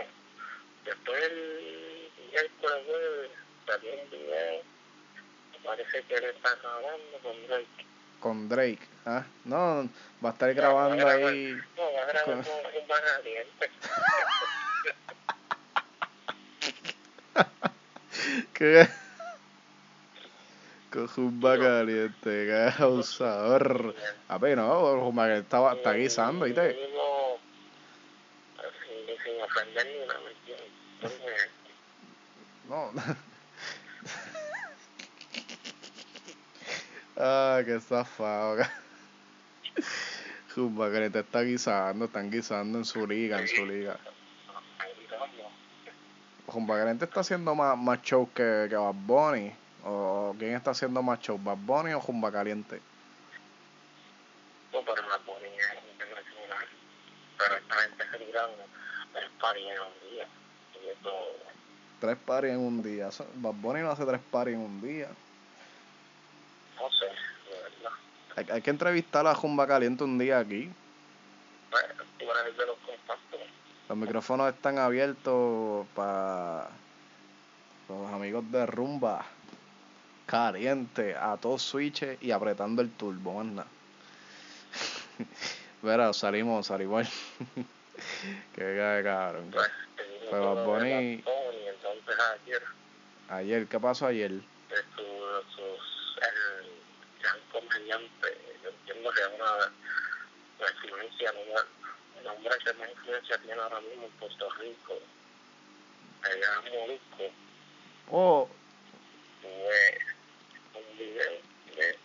después 0.84 1.23
el 1.25 2.11
miércoles 2.30 3.30
salió 3.66 3.92
un 4.02 4.11
video, 4.11 4.62
parece 5.64 6.02
que 6.02 6.14
él 6.14 6.25
está 6.25 6.50
acabando 6.52 7.18
con 7.23 7.46
Drake. 7.49 7.66
Con 8.20 8.49
Drake. 8.49 8.87
¿ah? 9.06 9.25
No, 9.44 9.88
va 10.25 10.30
a 10.30 10.32
estar 10.32 10.52
grabando 10.54 11.06
ahí. 11.08 11.56
No, 11.76 11.92
va 11.92 12.02
a 12.02 12.06
grabar 12.06 12.25
Con- 12.25 12.42
con 12.42 12.82
un 12.82 12.88
vagadiente. 12.88 13.70
¿Qué? 18.54 18.88
Con 20.94 21.08
Jumba 21.08 21.58
caliente, 21.58 22.14
qué 22.22 22.72
abusador. 22.78 23.96
A 24.28 24.38
ver, 24.38 24.56
no, 24.56 25.00
Jumba 25.00 25.26
que 25.26 25.38
estaba, 25.38 25.72
está 25.74 25.94
guisando, 25.94 26.44
¿viste? 26.44 26.78
Entonces, 30.94 31.50
No. 32.68 32.92
ah, 37.16 37.60
qué 37.66 37.80
zafado. 37.80 38.62
Jumba 40.54 40.92
que 40.92 41.10
te 41.10 41.18
está 41.18 41.40
guisando, 41.42 42.04
están 42.04 42.30
guisando 42.30 42.78
en 42.78 42.84
su 42.84 43.04
liga, 43.04 43.40
en 43.40 43.48
su 43.48 43.66
liga. 43.66 43.98
Jumba 46.46 46.78
Caliente 46.78 47.04
está 47.04 47.18
haciendo 47.18 47.52
más, 47.56 47.76
más 47.76 48.00
show 48.02 48.30
que, 48.32 48.68
que 48.70 48.76
Bad 48.76 48.94
Bunny. 48.94 49.63
¿O 49.84 50.34
quién 50.38 50.54
está 50.54 50.70
haciendo 50.70 51.02
más 51.02 51.20
show, 51.20 51.38
Bad 51.38 51.58
Bunny 51.58 51.92
o 51.92 52.00
Jumba 52.00 52.32
Caliente? 52.32 52.80
No, 54.72 54.80
pero 54.80 55.06
la 55.06 55.18
ponía 55.18 55.74
internacional. 55.92 56.66
Pero 57.36 57.56
esta 57.56 57.74
gente 57.74 58.04
se 58.10 58.18
libraron 58.18 58.54
tres 59.12 59.30
paris 59.38 59.64
en 59.66 59.80
un 59.80 60.10
día. 60.10 60.26
Y 60.82 60.88
esto, 60.88 61.10
Tres 62.00 62.16
paris 62.24 62.52
en 62.52 62.60
un 62.60 62.82
día. 62.82 63.10
Bad 63.34 63.52
Bunny 63.52 63.80
no 63.82 63.90
hace 63.90 64.06
tres 64.06 64.20
paris 64.30 64.54
en 64.54 64.60
un 64.60 64.80
día. 64.80 65.08
no 66.76 66.90
sé, 66.90 67.04
de 67.04 67.62
verdad. 67.62 67.98
Hay, 68.36 68.46
hay 68.52 68.62
que 68.62 68.70
entrevistar 68.70 69.26
a 69.26 69.34
Jumba 69.34 69.66
Caliente 69.66 70.02
un 70.02 70.18
día 70.18 70.38
aquí. 70.38 70.72
Bueno, 71.70 72.04
tú 72.18 72.24
eres 72.24 72.56
de 72.56 72.66
los 72.66 72.78
contactos. 72.78 73.40
Los 73.86 73.98
micrófonos 73.98 74.54
están 74.54 74.78
abiertos 74.78 75.86
para 75.94 76.70
los 77.88 78.12
amigos 78.12 78.50
de 78.50 78.64
Rumba. 78.64 79.26
Caliente, 80.26 81.14
a 81.14 81.37
todos 81.37 81.62
switches 81.62 82.16
y 82.23 82.31
apretando 82.31 82.81
el 82.83 82.90
turbo, 82.90 83.43
nada. 83.45 83.66
Verá, 85.83 86.12
salimos, 86.12 86.66
salimos. 86.66 87.07
Qué 88.54 88.76
cae, 88.76 89.02
cabrón. 89.02 89.50
Pues, 89.52 89.71
Pues 89.97 90.31
todo 90.31 90.54
Bad 90.54 90.64
Bunny- 90.64 91.23
entonces 91.69 92.16
ayer, 92.43 92.62
Ayer, 93.28 93.66
¿qué 93.66 93.78
pasó 93.81 94.07
ayer? 94.07 94.31
de 94.31 94.76
sus, 94.97 95.54
sus, 95.54 96.19
el 96.23 96.71
gran 97.21 97.37
comediante, 97.52 98.38
yo 98.62 98.71
entiendo 98.71 99.11
que 99.12 99.21
es 99.21 99.28
una, 99.28 99.52
una 100.59 100.71
influencia, 100.83 101.33
¿no? 101.33 102.21
el 102.21 102.26
hombre 102.26 102.50
que 102.64 102.73
más 102.75 102.88
influencia 102.90 103.38
tiene 103.38 103.61
ahora 103.61 103.81
mismo 103.83 104.04
en 104.07 104.11
Puerto 104.12 104.50
Rico, 104.59 104.95
allá 106.23 106.66
en 106.66 106.78
Molusco, 106.81 107.35
Oh, 108.11 108.49
tuve 109.43 109.50
un 109.50 110.13
video 110.98 111.32
de 111.76 111.98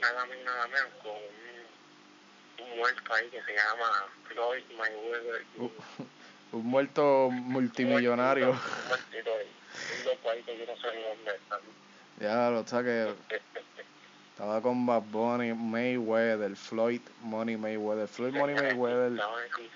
nada 0.00 0.26
más 0.26 0.36
y 0.40 0.44
nada 0.44 0.66
menos, 0.68 0.88
con 1.02 1.12
un, 1.12 2.64
un 2.70 2.78
muerto 2.78 3.14
ahí 3.14 3.28
que 3.28 3.42
se 3.42 3.54
llama 3.54 4.06
Floyd 4.28 4.62
Mayweather. 4.76 5.44
uh, 5.58 5.70
un 6.52 6.66
muerto 6.66 7.28
multimillonario. 7.30 8.50
Un 8.50 8.88
muertito 8.88 9.30
ahí, 9.34 9.50
un 9.98 10.04
loco 10.04 10.30
ahí 10.30 10.42
que 10.42 10.58
yo 10.58 10.66
no 10.66 10.76
sé 10.80 10.96
ni 10.96 11.02
dónde 11.02 11.34
está. 11.34 11.60
Ya 12.18 12.50
lo 12.50 12.60
está 12.60 12.82
que 12.82 13.14
estaba 14.30 14.60
con 14.62 14.86
Bad 14.86 15.02
Bunny, 15.02 15.52
Mayweather, 15.54 16.56
Floyd 16.56 17.00
Money 17.22 17.56
Mayweather, 17.56 18.08
Floyd 18.08 18.34
Money 18.34 18.54
Mayweather. 18.62 19.12
Estaban 19.12 19.44
escu- 19.48 19.70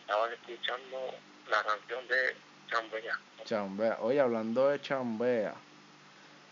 estaban 0.00 0.32
escuchando 0.32 1.14
la 1.50 1.62
canción 1.62 2.08
de. 2.08 2.36
Chambea. 3.44 3.98
Oye, 4.00 4.18
hablando 4.20 4.68
de 4.70 4.80
chambea, 4.80 5.54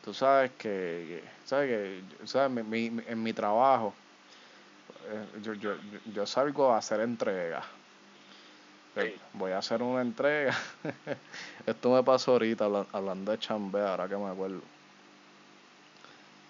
tú 0.05 0.13
sabes 0.15 0.51
que, 0.53 1.23
sabes 1.45 1.69
que, 1.69 2.27
sabes, 2.27 2.51
mi, 2.65 2.91
mi- 2.91 3.03
en 3.07 3.23
mi 3.23 3.33
trabajo, 3.33 3.95
eh, 5.09 5.41
yo, 5.43 5.55
yo, 5.55 5.71
yo- 6.13 6.27
salgo 6.27 6.73
a 6.73 6.79
hacer 6.79 7.01
entregas. 7.01 7.65
Eh, 8.97 9.15
Sí. 9.17 9.23
Voy 9.35 9.53
a 9.53 9.59
hacer 9.59 9.83
una 9.83 10.03
entrega. 10.03 10.55
Esto 11.67 11.91
me 11.91 12.03
pasó 12.03 12.33
ahorita 12.33 12.67
habla- 12.67 12.87
hablando 12.93 13.33
de 13.33 13.39
chambea, 13.39 13.91
ahora 13.91 14.09
que 14.09 14.17
me 14.17 14.29
acuerdo. 14.29 14.61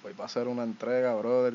Voy 0.02 0.12
para 0.14 0.26
hacer 0.26 0.48
una 0.48 0.64
entrega, 0.64 1.14
brother. 1.14 1.54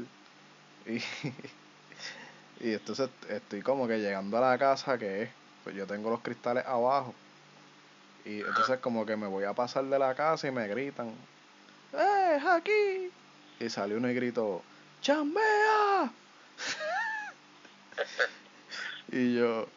Y, 0.86 0.98
y 2.62 2.74
entonces 2.74 3.10
estoy 3.30 3.62
como 3.62 3.88
que 3.88 3.98
llegando 4.00 4.38
a 4.38 4.42
la 4.42 4.58
casa 4.58 4.98
que 4.98 5.24
es, 5.24 5.30
pues 5.64 5.76
yo 5.76 5.86
tengo 5.86 6.10
los 6.10 6.22
cristales 6.22 6.66
abajo. 6.66 7.14
Y 8.26 8.40
entonces 8.40 8.80
como 8.80 9.06
que 9.06 9.16
me 9.16 9.28
voy 9.28 9.44
a 9.46 9.54
pasar 9.54 9.86
de 9.86 10.00
la 10.00 10.16
casa 10.16 10.48
y 10.48 10.52
me 10.52 10.68
gritan, 10.68 11.14
¡Eh, 11.94 12.40
aquí! 12.50 13.12
Y 13.60 13.70
salió 13.70 13.98
uno 13.98 14.10
y 14.10 14.14
gritó, 14.14 14.62
¡Chambea! 15.02 16.12
y 19.12 19.36
yo, 19.36 19.68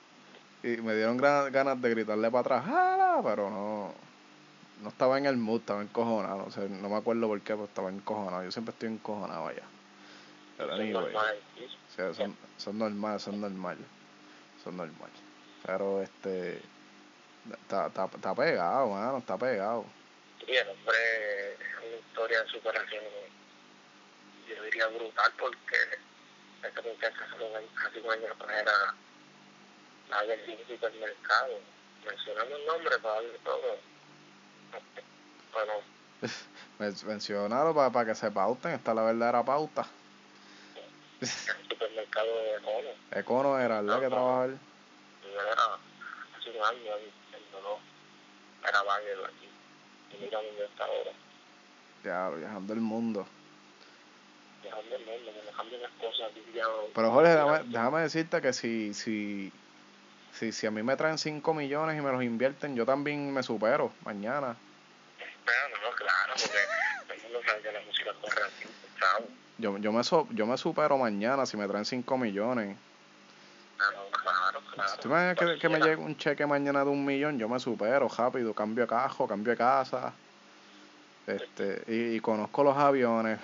y 0.63 0.69
me 0.79 0.95
dieron 0.95 1.17
gran- 1.17 1.51
ganas 1.53 1.81
de 1.81 1.91
gritarle 1.91 2.31
para 2.31 2.41
atrás, 2.41 2.65
¡Jala! 2.65 3.21
Pero 3.23 3.51
no, 3.51 3.95
no 4.83 4.89
estaba 4.89 5.19
en 5.19 5.27
el 5.27 5.37
mood, 5.37 5.61
estaba 5.61 5.83
encojonado. 5.83 6.45
O 6.47 6.51
sea, 6.51 6.65
no 6.65 6.89
me 6.89 6.97
acuerdo 6.97 7.29
por 7.29 7.41
qué, 7.41 7.55
pero 7.55 7.65
estaba 7.65 7.91
encojonado. 7.91 8.45
Yo 8.45 8.53
siempre 8.53 8.73
estoy 8.73 8.89
encojonado 8.89 9.49
allá. 9.49 9.63
Pero 10.59 10.75
anyway, 10.75 11.15
sí. 11.57 11.65
o 11.65 11.95
sea, 11.95 12.15
son, 12.15 12.37
son 12.59 12.79
normal, 12.79 13.19
son 13.21 13.41
normal. 13.41 13.79
Son 14.63 14.77
normal. 14.77 15.11
Pero 15.65 16.03
este. 16.03 16.61
Está, 17.51 17.87
está, 17.87 18.05
está 18.05 18.35
pegado, 18.35 18.91
mano, 18.91 19.19
está 19.19 19.39
pegado. 19.39 19.85
Y 20.47 20.57
el 20.57 20.69
hombre 20.69 21.53
es 21.53 21.59
una 21.87 21.97
historia 21.97 22.43
de 22.43 22.49
superación, 22.51 23.05
yo 24.49 24.63
diría 24.65 24.87
brutal, 24.89 25.33
porque 25.39 25.77
esta 26.63 26.83
muchacha 26.83 27.25
hace 27.25 28.01
un 28.01 28.11
año 28.11 28.33
atrás 28.33 28.51
era 28.63 28.95
la 30.09 30.23
del 30.25 30.67
supermercado. 30.67 31.61
Mencionando 32.05 32.57
el 32.57 32.67
nombre 32.67 32.99
para 32.99 33.15
darle 33.17 33.39
todo. 33.45 33.79
Bueno, 35.53 35.73
Men- 36.79 36.97
Mencionalo 37.07 37.75
para, 37.75 37.91
para 37.91 38.07
que 38.07 38.15
se 38.15 38.31
pauten, 38.31 38.73
esta 38.73 38.91
es 38.93 38.97
la 38.97 39.03
verdadera 39.03 39.45
pauta. 39.45 39.87
el 41.21 41.29
supermercado 41.69 42.35
de 42.37 42.57
Econo. 42.57 42.89
Econo 43.13 43.59
era, 43.59 43.83
¿verdad? 43.83 44.01
Que 44.01 44.07
trabajaba 44.09 44.45
él. 44.47 44.59
Era 45.35 45.79
hace 46.39 46.51
un 46.51 46.65
año 46.65 46.93
no 47.63 47.79
era 48.69 48.83
baguero 48.83 49.25
aquí. 49.27 49.50
Y 50.13 50.23
mira 50.25 50.39
dónde 50.43 50.65
está 50.65 50.85
ahora. 50.85 51.11
Ya, 52.05 52.31
viajando 52.37 52.73
el 52.73 52.81
mundo. 52.81 53.27
Dejando 54.63 54.97
el 54.97 55.05
mundo, 55.07 55.33
me 55.33 55.79
las 55.79 55.91
cosas. 55.93 56.31
ya- 56.55 56.65
Pero 56.95 57.11
Jorge, 57.11 57.31
déjame, 57.31 57.59
déjame 57.67 58.01
decirte 58.03 58.41
que 58.41 58.53
si, 58.53 58.95
si, 58.95 59.53
si, 60.33 60.53
si 60.53 60.67
a 60.67 60.71
mí 60.71 60.83
me 60.83 60.97
traen 60.97 61.19
5 61.19 61.55
millones 61.55 61.99
y 61.99 62.01
me 62.01 62.11
los 62.13 62.23
invierten, 62.23 62.75
yo 62.77 62.85
también 62.87 63.33
me 63.33 63.43
supero 63.43 63.93
mañana. 64.05 64.57
Pero 65.45 65.69
no, 65.83 65.97
claro, 65.97 66.33
porque 66.37 67.15
el 67.15 67.23
mundo 67.23 67.41
sabe 67.47 67.63
que 67.63 67.73
la 67.73 67.81
música 67.81 68.13
corre 68.21 68.43
así. 68.43 68.69
Yo, 69.59 69.77
yo, 69.79 69.93
me 69.93 70.03
so- 70.05 70.29
yo 70.33 70.47
me 70.47 70.57
supero 70.57 70.97
mañana 70.97 71.45
si 71.47 71.57
me 71.57 71.67
traen 71.69 71.85
5 71.85 72.17
millones. 72.17 72.77
Claro, 74.23 74.61
claro, 74.61 74.61
claro. 74.75 75.01
¿Tú 75.01 75.09
me 75.09 75.35
que, 75.35 75.59
que 75.59 75.69
me 75.69 75.79
llegue 75.79 75.97
un 75.97 76.17
cheque 76.17 76.47
mañana 76.47 76.85
de 76.85 76.91
un 76.91 77.05
millón? 77.05 77.39
Yo 77.39 77.49
me 77.49 77.59
supero 77.59 78.09
rápido, 78.09 78.55
cambio 78.55 78.85
de 78.85 78.89
cajo, 78.89 79.27
cambio 79.27 79.51
de 79.53 79.57
casa. 79.57 80.13
Este, 81.27 81.83
y, 81.87 82.17
y 82.17 82.21
conozco 82.21 82.65
los 82.65 82.77
aviones. 82.77 83.39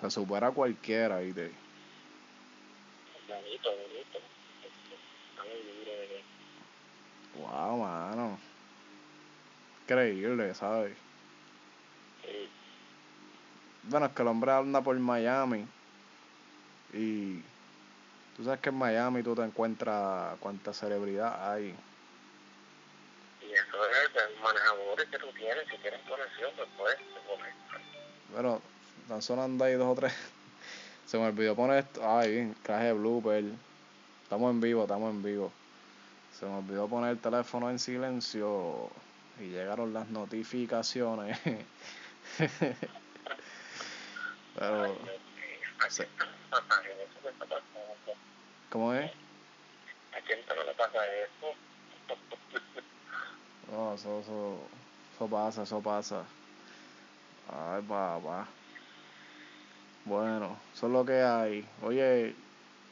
Se 0.00 0.10
supera 0.10 0.50
cualquiera, 0.50 1.20
duro 1.20 1.32
de 1.34 1.52
Wow, 7.36 7.78
mano. 7.78 8.38
Increíble, 9.84 10.54
¿sabes? 10.54 10.96
sí, 12.22 12.48
Bueno, 13.84 14.06
es 14.06 14.12
que 14.12 14.22
el 14.22 14.28
hombre 14.28 14.52
anda 14.52 14.80
por 14.80 14.98
Miami. 14.98 15.66
Y 16.92 17.40
tú 18.36 18.44
sabes 18.44 18.60
que 18.60 18.68
en 18.68 18.76
Miami 18.76 19.22
tú 19.22 19.34
te 19.34 19.42
encuentras 19.42 20.36
cuánta 20.40 20.72
celebridad 20.72 21.52
hay. 21.52 21.74
Y 23.40 23.52
eso 23.52 23.86
es 23.86 24.12
de 24.14 24.20
manejadores 24.42 25.08
que 25.08 25.18
tú 25.18 25.26
tienes, 25.32 25.64
si 25.70 25.76
tienes 25.78 26.00
conexión, 26.08 26.50
pues 26.56 26.68
puedes 26.76 26.98
conectar. 27.26 27.80
Bueno, 28.32 28.62
están 29.02 29.22
sonando 29.22 29.64
ahí 29.64 29.74
dos 29.74 29.88
o 29.88 29.94
tres. 29.94 30.12
Se 31.06 31.18
me 31.18 31.26
olvidó 31.26 31.54
poner 31.54 31.84
esto. 31.84 32.00
Ay, 32.06 32.54
traje 32.62 32.92
blooper. 32.92 33.44
Estamos 34.22 34.50
en 34.50 34.60
vivo, 34.60 34.82
estamos 34.82 35.10
en 35.10 35.22
vivo. 35.22 35.52
Se 36.38 36.46
me 36.46 36.56
olvidó 36.56 36.88
poner 36.88 37.10
el 37.10 37.18
teléfono 37.18 37.68
en 37.70 37.78
silencio. 37.78 38.90
Y 39.38 39.48
llegaron 39.48 39.92
las 39.92 40.08
notificaciones. 40.08 41.38
Pero, 44.54 44.88
no 44.88 44.94
pasa 45.78 46.04
¿cómo 48.70 48.94
es? 48.94 49.10
¿A 50.12 50.20
quién 50.26 50.40
no 50.48 50.64
le 50.64 50.74
pasa 50.74 50.98
eso? 51.06 51.54
No, 53.70 53.94
eso, 53.94 54.20
eso, 54.20 55.28
pasa, 55.28 55.62
eso 55.62 55.80
pasa. 55.80 56.24
Ay, 57.48 57.80
papá. 57.82 58.46
Bueno, 60.04 60.58
eso 60.74 60.86
es 60.88 60.92
lo 60.92 61.06
que 61.06 61.22
hay. 61.22 61.66
Oye, 61.80 62.34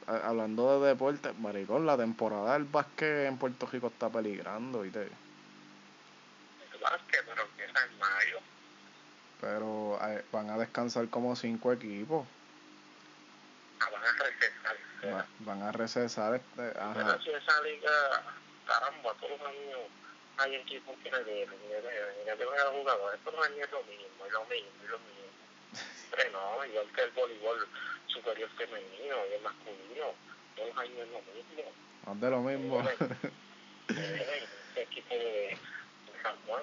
hablando 0.07 0.81
de 0.81 0.89
deporte, 0.89 1.33
maricón, 1.35 1.85
la 1.85 1.99
temporada 1.99 2.55
del 2.55 2.65
básquet 2.65 3.27
en 3.27 3.37
Puerto 3.37 3.67
Rico 3.67 3.89
está 3.89 4.09
peligrando, 4.09 4.81
¿viste? 4.81 5.03
El 5.03 6.81
básquet, 6.81 7.25
pero 7.27 7.43
empieza 7.43 7.85
en 7.85 7.99
mayo. 7.99 8.39
Pero 9.41 9.99
eh, 10.09 10.25
van 10.33 10.49
a 10.49 10.57
descansar 10.57 11.09
como 11.09 11.37
cinco 11.37 11.73
equipos. 11.73 12.27
Ah, 13.81 13.89
van 13.93 14.03
a 14.03 14.13
recesar. 14.25 14.77
Va- 15.09 15.27
van 15.41 15.63
a 15.63 15.73
recesar. 15.73 16.35
Este, 16.35 16.79
ajá. 16.79 17.19
Esa 17.25 17.63
liga, 17.63 18.23
caramba, 18.67 19.15
todos 19.21 19.39
los 19.39 19.49
años 19.49 19.81
hay 20.39 20.55
equipos 20.57 20.97
que 21.03 21.11
le 21.11 21.25
deben, 21.25 21.59
le 21.69 21.81
deben, 21.83 22.15
y 22.23 22.25
le 22.27 22.37
deben 22.37 22.61
a 22.61 22.65
los 22.65 22.73
jugadores. 22.75 23.21
Todos 23.25 23.37
los 23.39 23.47
años 23.47 23.61
es 23.61 23.71
lo 23.71 23.83
mismo, 23.85 24.27
es 24.27 24.33
lo 24.33 24.45
mismo, 24.47 24.71
es 24.85 24.91
lo 24.91 24.99
mismo. 24.99 25.21
Pero 26.11 26.31
no, 26.33 26.65
igual 26.67 26.87
que 26.95 27.03
el 27.03 27.11
voleibol 27.13 27.69
superior 28.09 28.49
femenino 28.57 29.17
y 29.31 29.35
el 29.35 29.43
masculino, 29.43 30.15
todos 30.57 30.69
los 30.69 30.79
años 30.79 30.99
es 30.99 31.09
lo 31.09 31.21
mismo. 31.23 32.17
De 32.21 32.31
lo 32.31 32.41
mismo. 32.41 32.89
Ese 33.89 34.83
equipo 34.83 35.15
de, 35.15 35.57
San 36.23 36.37
Juan, 36.47 36.63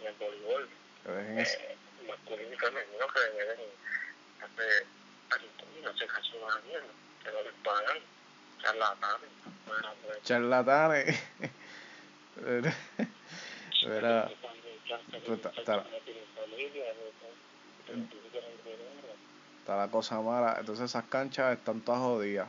en 0.00 0.06
el 0.06 0.14
voleibol, 0.14 0.68
eh, 1.06 1.76
masculino 2.06 2.52
y 2.52 2.56
femenino 2.56 3.06
que 3.08 3.20
le 3.20 3.44
deben 3.44 3.60
y 5.78 5.82
no 5.82 6.46
una 6.46 6.60
mierda, 6.60 6.86
que 7.22 7.30
no 7.32 7.42
les 7.42 7.52
pagan, 7.64 7.98
charlatanes. 8.62 9.30
Bueno, 9.66 9.88
pues, 10.04 10.22
Charlatanes. 10.22 11.22
Verá, 13.86 14.30
ta- 15.64 15.84
está 19.58 19.76
la 19.76 19.88
cosa 19.88 20.20
mala. 20.20 20.56
Entonces 20.58 20.86
esas 20.86 21.04
canchas 21.04 21.56
están 21.58 21.80
todas 21.80 22.00
jodidas. 22.00 22.48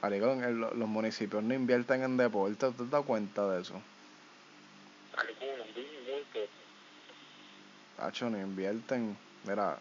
Maricón, 0.00 0.60
los 0.60 0.88
municipios 0.88 1.42
no 1.44 1.54
invierten 1.54 2.02
en 2.02 2.16
deporte, 2.16 2.72
¿tú 2.72 2.84
te 2.84 2.90
das 2.90 3.04
cuenta 3.04 3.48
de 3.48 3.62
eso? 3.62 3.80
Tacho, 7.96 8.28
no 8.30 8.38
invierten. 8.38 9.16
Mira, 9.44 9.78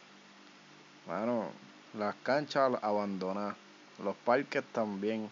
bueno, 1.08 1.52
las 1.94 2.16
canchas 2.24 2.72
abandonadas, 2.82 3.56
los 4.04 4.16
parques 4.18 4.64
también. 4.72 5.30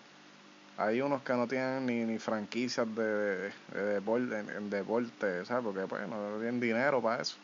Hay 0.78 1.02
unos 1.02 1.22
que 1.24 1.34
no 1.34 1.48
tienen 1.48 1.86
ni, 1.86 2.06
ni 2.06 2.20
franquicias 2.20 2.88
de, 2.96 3.50
de, 3.50 3.52
deporte, 3.96 4.40
en, 4.40 4.50
en 4.50 4.70
deporte, 4.70 5.46
¿sabes? 5.46 5.64
Porque 5.64 5.86
pues 5.88 6.08
no 6.08 6.36
tienen 6.38 6.60
dinero 6.60 7.02
para 7.02 7.22
eso. 7.22 7.36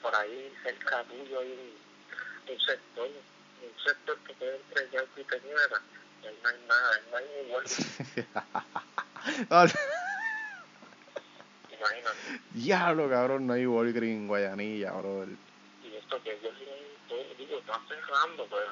Por 0.00 0.14
ahí 0.16 0.52
cerca 0.62 1.02
tuyo 1.04 1.40
hay 1.40 1.52
un, 1.52 2.52
un 2.52 2.60
sector, 2.60 3.08
un 3.08 3.84
sector 3.84 4.18
que 4.26 4.34
queda 4.34 4.56
entre 4.56 4.90
Yauco 4.90 5.20
y 5.20 5.24
Peñuela. 5.24 5.80
Y 6.22 6.26
ahí 6.26 6.38
no 6.42 6.48
hay 6.48 6.56
nada, 6.66 6.94
ahí 6.94 7.02
no 7.10 7.16
hay 7.16 7.24
ni. 7.26 7.52
Imagínate. 11.78 12.16
Diablo, 12.54 13.08
cabrón, 13.08 13.46
no 13.46 13.52
hay 13.54 13.66
Walgreens 13.66 14.18
en 14.20 14.28
Guayanilla, 14.28 14.92
brother. 14.92 15.28
Y 15.82 15.94
esto 15.96 16.22
que 16.22 16.32
ellos 16.32 16.54
tienen 16.56 16.76
todo, 17.08 17.24
digo, 17.38 17.60
están 17.76 17.98
cerrando, 17.98 18.46
pero 18.50 18.62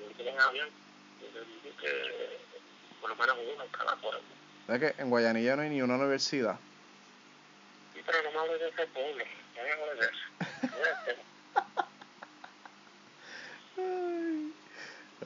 ellos 0.00 0.16
tienen 0.16 0.40
abierto. 0.40 0.72
Y 1.20 1.24
yo 1.66 1.76
que 1.76 2.38
por 3.00 3.10
lo 3.10 3.16
menos 3.16 3.36
uno 3.54 3.64
en 3.64 3.70
cada 3.70 3.96
pueblo. 3.96 4.20
¿Sabes 4.66 4.94
que 4.94 5.02
en 5.02 5.10
Guayanilla 5.10 5.56
no 5.56 5.62
hay 5.62 5.70
ni 5.70 5.82
una 5.82 5.96
universidad? 5.96 6.58
Sí, 7.94 8.02
pero 8.06 8.22
no 8.22 8.30
me 8.32 8.38
hables 8.38 8.60
de 8.60 8.68
ese 8.68 8.86
pueblo. 8.88 9.24
No 9.56 9.62
me 9.62 9.72
hables 9.72 9.98
de 9.98 10.06
eso. 10.06 11.26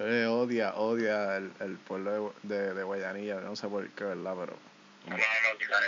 Eh, 0.01 0.27
odia, 0.27 0.75
odia 0.75 1.37
el, 1.37 1.53
el 1.61 1.77
pueblo 1.79 2.35
de, 2.43 2.57
de, 2.57 2.75
de 2.75 2.83
Guayanilla, 2.83 3.41
no 3.41 3.55
sé 3.55 3.69
por 3.69 3.89
qué, 3.91 4.05
¿verdad? 4.05 4.35
Pero... 4.41 4.57
No, 5.07 5.17
no 5.17 5.59
digas 5.59 5.81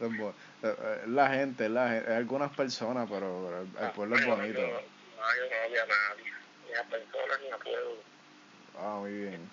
Es 0.00 0.10
eh, 0.12 0.32
eh, 0.62 1.02
la 1.08 1.28
gente, 1.28 1.68
la 1.68 1.90
gente, 1.90 2.14
algunas 2.14 2.50
personas, 2.56 3.06
pero, 3.10 3.60
el, 3.60 3.90
pueblo 3.90 4.16
es 4.16 4.26
bonito. 4.26 4.60
No, 4.60 4.66
yo 4.66 4.72
no 4.72 5.68
odio 5.68 5.82
a 5.82 5.86
nadie. 5.86 6.32
Ni 6.66 6.74
a 6.74 6.82
personas 6.84 7.40
ni 7.42 7.50
a 7.50 7.58
pueblos. 7.58 7.98
Ah, 8.78 8.96
muy 9.00 9.12
bien. 9.12 9.50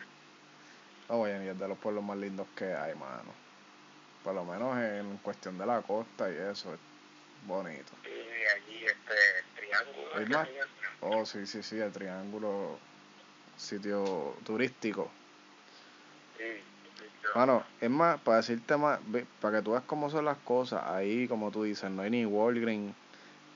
Ah, 1.10 1.16
Guayanilla 1.16 1.52
es 1.52 1.60
de 1.60 1.68
los 1.68 1.78
pueblos 1.78 2.02
más 2.04 2.18
lindos 2.18 2.48
que 2.56 2.74
hay, 2.74 2.96
mano. 2.96 3.34
Por 4.24 4.36
lo 4.36 4.46
menos 4.46 4.78
en 4.78 5.18
cuestión 5.18 5.58
de 5.58 5.66
la 5.66 5.82
costa 5.82 6.30
y 6.30 6.36
eso, 6.36 6.74
es 6.74 6.80
bonito. 7.46 7.92
Y 8.06 8.46
allí 8.56 8.86
este 8.86 9.16
triángulo. 9.56 10.16
¿Hay 10.16 10.26
¿qué 10.26 10.34
más? 10.34 10.48
Oh, 11.02 11.26
sí, 11.26 11.46
sí, 11.46 11.62
sí, 11.62 11.78
el 11.78 11.92
triángulo, 11.92 12.80
sitio 13.58 14.38
turístico. 14.46 15.12
Sí, 16.38 16.64
Mano, 17.36 17.64
es 17.82 17.90
más, 17.90 18.20
para 18.22 18.38
decirte 18.38 18.78
más, 18.78 19.00
para 19.42 19.58
que 19.60 19.64
tú 19.64 19.72
veas 19.72 19.84
cómo 19.84 20.10
son 20.10 20.26
las 20.26 20.38
cosas, 20.40 20.82
ahí 20.86 21.28
como 21.28 21.52
tú 21.52 21.64
dices, 21.64 21.90
no 21.92 22.02
hay 22.02 22.10
ni 22.10 22.26
Walgreens, 22.26 22.94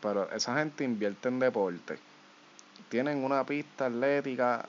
pero 0.02 0.30
esa 0.32 0.58
gente 0.58 0.84
invierte 0.84 1.30
en 1.30 1.40
deporte. 1.40 1.98
Tienen 2.90 3.24
una 3.24 3.44
pista 3.46 3.88
atlética 3.88 4.68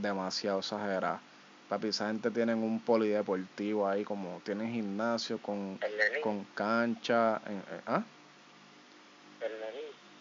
demasiado 0.00 0.58
exagerada. 0.60 1.20
Papi, 1.68 1.88
esa 1.88 2.08
gente 2.08 2.30
tienen 2.30 2.58
un 2.62 2.80
polideportivo 2.80 3.88
ahí, 3.88 4.04
como 4.04 4.40
tienen 4.44 4.72
gimnasio 4.72 5.38
con, 5.38 5.78
con 6.20 6.44
cancha. 6.54 7.40
en- 7.46 7.58
eh, 7.58 7.80
¿Ah? 7.86 8.02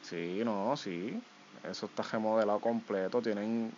Sí, 0.02 0.42
no, 0.44 0.76
sí. 0.78 1.22
Eso 1.70 1.86
está 1.88 2.04
remodelado 2.04 2.60
completo. 2.60 3.22
Tienen 3.22 3.72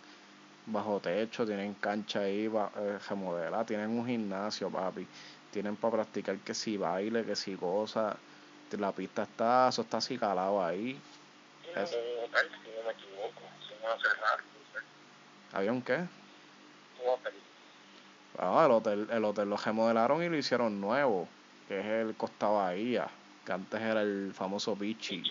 bajo 0.66 1.00
techo, 1.00 1.46
tienen 1.46 1.74
cancha 1.74 2.20
ahí 2.20 2.48
ba- 2.48 2.72
eh, 2.76 2.98
remodelada, 3.08 3.64
tienen 3.64 3.90
un 3.90 4.06
gimnasio, 4.06 4.70
papi. 4.70 5.06
Tienen 5.50 5.76
para 5.76 5.94
practicar 5.94 6.38
que 6.38 6.54
si 6.54 6.76
baile, 6.76 7.24
que 7.24 7.36
si 7.36 7.54
goza. 7.54 8.16
La 8.78 8.90
pista 8.92 9.22
está, 9.22 9.68
eso 9.68 9.82
está 9.82 9.98
así 9.98 10.18
calado 10.18 10.64
ahí. 10.64 11.00
Es 11.76 11.92
un 11.92 12.24
hotel, 12.24 12.50
si 12.64 12.70
no 12.70 12.82
me 12.86 12.92
equivoco. 12.92 13.40
Si 13.60 13.74
no 13.74 14.00
cerrar. 14.00 14.40
¿Había 15.52 15.70
un 15.72 15.82
qué? 15.82 15.94
Un 15.94 17.08
hotel. 17.08 17.34
Ah, 18.36 18.64
el 18.66 18.72
hotel, 18.72 19.08
el 19.12 19.24
hotel 19.24 19.48
lo 19.48 19.56
remodelaron 19.56 20.24
y 20.24 20.28
lo 20.28 20.36
hicieron 20.36 20.80
nuevo, 20.80 21.28
que 21.68 21.78
es 21.78 21.86
el 21.86 22.16
Costa 22.16 22.48
Bahía, 22.48 23.08
que 23.44 23.52
antes 23.52 23.80
era 23.80 24.02
el 24.02 24.32
famoso 24.34 24.74
Bichi. 24.74 25.22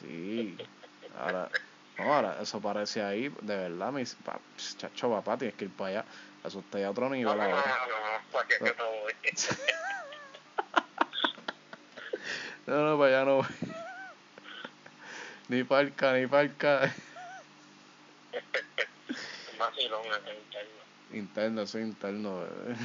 Sí, 0.00 0.56
ahora, 1.18 1.50
no, 1.98 2.12
ahora 2.14 2.36
eso 2.42 2.60
parece 2.60 3.02
ahí, 3.02 3.28
de 3.42 3.56
verdad, 3.56 3.92
mis 3.92 4.14
pa- 4.16 4.40
chacho 4.78 5.10
papá, 5.10 5.36
tienes 5.38 5.56
que 5.56 5.64
ir 5.66 5.70
para 5.72 5.90
allá, 6.00 6.04
eso 6.44 6.60
está 6.60 6.78
ya 6.78 6.90
otro 6.90 7.08
nivel 7.08 7.36
no, 7.36 7.42
no, 7.42 7.42
ahora. 7.42 7.78
no, 7.88 7.88
no, 7.88 8.32
¿para 8.32 8.48
qué 8.48 8.56
que 8.58 8.74
no 8.78 8.90
voy? 8.90 9.12
No, 12.66 12.90
no, 12.90 12.98
para 12.98 13.08
allá 13.16 13.24
no 13.24 13.36
voy. 13.36 13.46
Ni 15.48 15.62
parca, 15.64 16.12
ni 16.14 16.26
parca. 16.26 16.92
Vacilón 19.58 20.02
interno. 20.06 20.82
Interno, 21.12 21.62
es 21.62 21.74
interno. 21.76 22.40
bebé. 22.40 22.76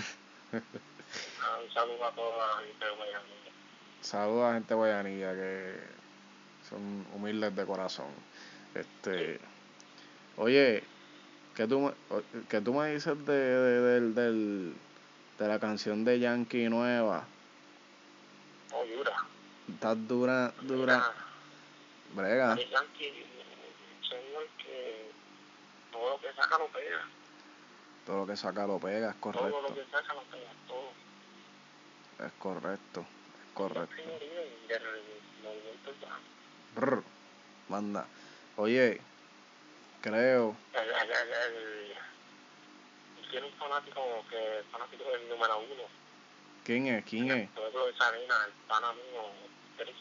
Ah, 0.54 1.58
Un 1.66 1.74
saludo 1.74 2.06
a 2.06 2.12
toda 2.12 2.38
la 2.38 2.64
gente 2.68 2.86
de 2.86 2.92
Miami. 2.96 3.32
Saludos 4.02 4.50
a 4.50 4.54
gente 4.54 4.68
de 4.74 4.76
Guayanilla 4.76 5.34
que 5.34 5.80
son 6.70 7.06
humildes 7.14 7.56
de 7.56 7.66
corazón. 7.66 8.14
Este, 8.74 9.40
oye, 10.38 10.84
¿qué 11.56 11.68
tú 11.68 11.94
qué 12.50 12.62
tú 12.62 12.74
me 12.74 12.94
dices 12.94 13.26
de, 13.26 13.34
de, 13.34 13.82
del, 13.82 14.16
del, 14.16 14.74
de 15.38 15.48
la 15.48 15.60
canción 15.60 16.06
de 16.06 16.20
Yankee 16.20 16.70
nueva? 16.70 17.26
Oh, 18.74 18.86
Yura. 18.86 19.14
Está 19.74 19.94
dura, 19.96 20.54
dura, 20.62 21.12
brega. 22.16 22.56
Yankee, 22.56 23.26
señor 24.08 24.48
que 24.58 25.12
todo 25.92 26.12
lo 26.12 26.22
que 26.22 26.34
saca 26.34 26.58
lo 26.58 26.68
pega. 26.68 27.08
Todo 28.06 28.18
lo 28.20 28.28
que 28.28 28.38
saca 28.38 28.68
lo 28.68 28.80
pega, 28.80 29.10
es 29.12 29.16
Todo 29.18 29.32
lo 29.34 29.40
correcto, 29.40 29.76
que 29.76 29.92
saca 29.92 30.14
lo 30.14 30.22
pega. 30.24 30.50
Todo. 30.68 32.26
es 32.26 32.34
correcto, 32.40 33.02
es 33.02 33.54
correcto. 33.54 33.96
Brr, 36.76 37.04
manda. 37.68 38.06
Oye, 38.58 39.02
creo, 40.02 40.56
El, 40.74 40.80
el, 40.82 41.12
el, 41.12 41.34
el, 41.34 41.98
tiene 43.30 43.48
un 43.48 43.54
fanático 43.54 44.26
que 44.30 44.64
fanático 44.72 45.04
del 45.06 45.30
número 45.30 45.60
uno. 45.60 45.84
¿quién 46.66 46.88
es? 46.88 47.06
¿Quién 47.06 47.32
es? 47.32 47.50
De 47.56 47.94
Salinas, 47.98 48.48
el 48.48 48.54
pana 48.68 48.92
mío, 48.94 49.24
Chris, 49.78 49.96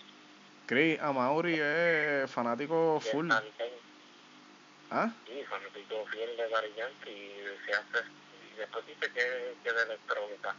Chris 0.67 1.01
Amaury 1.01 1.59
es 1.61 2.31
fanático 2.31 3.01
full. 3.01 3.31
¿Ah? 4.91 5.11
Sí, 5.27 5.45
fanático 5.49 6.05
fiel 6.07 6.37
de 6.37 6.49
Gary 6.49 6.73
Yankee 6.77 7.11
y 7.11 7.65
se 7.65 7.73
hace, 7.73 8.05
y 8.53 8.57
después 8.59 8.85
dice 8.87 9.07
que, 9.13 9.55
que 9.63 9.73
de 9.73 9.83
electrónica. 9.85 10.55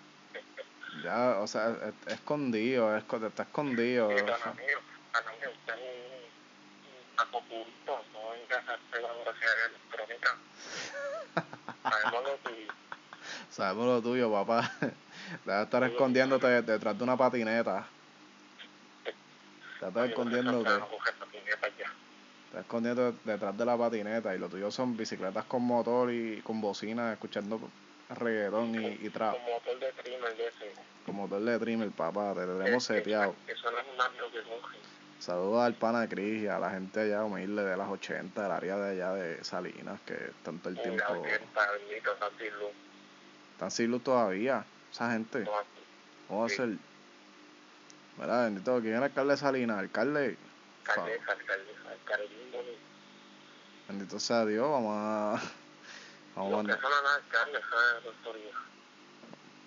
Ya, 1.03 1.39
o 1.39 1.47
sea, 1.47 1.69
es- 1.71 2.07
es 2.07 2.13
escondido, 2.13 2.95
es, 2.95 3.03
está 3.03 3.43
escondido. 3.43 4.09
Sí, 4.17 4.23
pana 4.23 4.53
mío, 4.53 4.79
pana 5.11 5.31
mío, 5.31 5.49
usted 5.51 6.20
taco 7.21 7.41
purito, 7.41 8.03
no 8.13 8.29
venga 8.31 8.55
a 8.57 8.73
hacer 8.73 9.01
la 9.01 9.11
velocidad 9.13 9.55
de 9.57 9.65
electrónica. 9.67 10.37
Sabemos 11.83 12.23
lo 12.23 12.35
tuyo. 12.37 12.73
Sabemos 13.49 13.85
lo 13.85 14.01
tuyo, 14.01 14.31
papá. 14.31 14.71
Debe 15.45 15.63
estar 15.63 15.83
escondiéndote 15.83 16.47
detrás 16.61 16.97
de 16.97 17.03
una 17.03 17.17
patineta. 17.17 17.85
Debe 19.03 19.87
estar 19.89 20.05
escondiéndote. 20.09 20.69
No 20.69 20.87
coge 20.87 21.11
patineta 21.13 21.67
ya. 21.77 21.93
Está 22.47 22.59
escondiendo 22.61 23.11
detrás 23.23 23.57
de 23.57 23.65
la 23.65 23.77
patineta. 23.77 24.35
Y 24.35 24.39
lo 24.39 24.49
tuyo 24.49 24.71
son 24.71 24.97
bicicletas 24.97 25.45
con 25.45 25.63
motor 25.63 26.11
y 26.11 26.41
con 26.41 26.59
bocina, 26.59 27.13
escuchando 27.13 27.59
reggaetón 28.09 28.75
y, 28.75 29.05
y 29.05 29.09
trap. 29.09 29.33
Con 29.35 29.53
motor 29.53 29.79
de 29.79 29.91
trimmer 29.93 30.35
de 30.37 30.47
ese. 30.47 30.73
Con 31.05 31.15
motor 31.15 31.41
de 31.41 31.59
trimmer, 31.59 31.89
papá. 31.91 32.33
Te 32.33 32.45
que- 32.71 32.79
seteado. 32.79 33.35
Eso 33.47 33.71
no 33.71 33.77
es 33.77 33.85
un 33.87 34.31
que. 34.31 34.81
Saludos 35.21 35.61
al 35.61 35.75
pana 35.75 36.09
Cris 36.09 36.41
y 36.41 36.47
a 36.47 36.57
la 36.57 36.71
gente 36.71 36.99
allá 37.01 37.23
humilde 37.23 37.63
de 37.63 37.77
las 37.77 37.87
80, 37.87 38.41
del 38.41 38.51
área 38.51 38.75
de 38.77 38.89
allá 38.89 39.13
de 39.13 39.43
Salinas, 39.43 40.01
que 40.01 40.15
todo 40.43 40.69
el 40.69 40.81
tiempo. 40.81 41.13
Luz. 41.13 41.27
Están 43.51 43.69
sin 43.69 43.91
luz 43.91 44.03
todavía, 44.03 44.65
esa 44.91 45.11
gente. 45.11 45.47
¿Cómo 46.27 46.39
va 46.39 46.47
a 46.47 46.49
ser? 46.49 46.69
Mira, 48.17 48.45
bendito, 48.45 48.81
¿quién 48.81 48.95
el 48.95 49.03
alcalde 49.03 49.33
de 49.33 49.37
Salinas? 49.37 49.77
Alcalde. 49.77 50.37
Alcalde, 50.87 51.13
alcalde, 51.13 51.75
alcalde 51.87 52.77
Bendito 53.89 54.19
sea 54.19 54.43
Dios, 54.43 54.67
vamos 54.67 54.95
a. 54.97 55.39
Vamos 56.35 56.65
a 56.65 56.73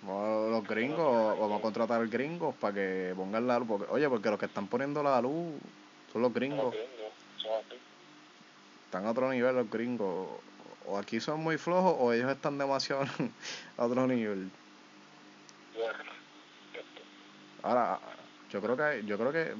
Vamos 0.06 0.50
los 0.50 0.68
gringos, 0.68 1.38
vamos 1.38 1.58
a 1.58 1.62
contratar 1.62 2.06
gringos 2.08 2.54
para 2.56 2.74
que 2.74 3.14
pongan 3.16 3.46
la 3.46 3.58
luz. 3.58 3.68
Porque, 3.68 3.86
oye, 3.90 4.08
porque 4.08 4.30
los 4.30 4.38
que 4.38 4.46
están 4.46 4.66
poniendo 4.66 5.02
la 5.02 5.20
luz 5.20 5.54
son 6.12 6.22
los 6.22 6.32
gringos. 6.32 6.74
Están 8.84 9.06
a 9.06 9.10
otro 9.10 9.30
nivel 9.30 9.54
los 9.54 9.70
gringos. 9.70 10.28
O 10.86 10.98
aquí 10.98 11.20
son 11.20 11.40
muy 11.40 11.56
flojos 11.56 11.96
o 11.98 12.12
ellos 12.12 12.30
están 12.30 12.58
demasiado 12.58 13.04
a 13.78 13.84
otro 13.84 14.06
nivel. 14.06 14.50
Ahora, 17.62 17.98
yo 18.50 18.60
creo 18.60 18.76
que 18.76 19.06
yo 19.06 19.18
creo 19.18 19.32
que 19.32 19.54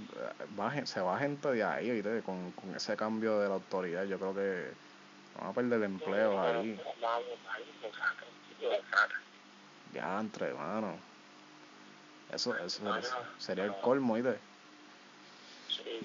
va, 0.61 0.85
se 0.85 1.01
va 1.01 1.19
gente 1.19 1.51
de 1.53 1.65
ahí. 1.65 2.03
Con, 2.25 2.53
con 2.53 2.75
ese 2.77 2.97
cambio 2.97 3.41
de 3.41 3.49
la 3.49 3.55
autoridad. 3.55 4.05
Yo 4.05 4.19
creo 4.19 4.35
que 4.35 4.73
van 5.41 5.51
a 5.51 5.53
perder 5.55 5.83
empleos 5.85 6.39
ahí. 6.39 6.79
Ya, 9.95 10.19
entre 10.19 10.53
mano. 10.53 10.99
Eso, 12.29 12.53
eso, 12.67 12.83
Ah, 12.93 12.99
eso 12.99 13.17
sería 13.39 13.65
el 13.65 13.75
colmo, 13.81 14.15
¿oíste? 14.15 14.41
Sí. 15.69 16.01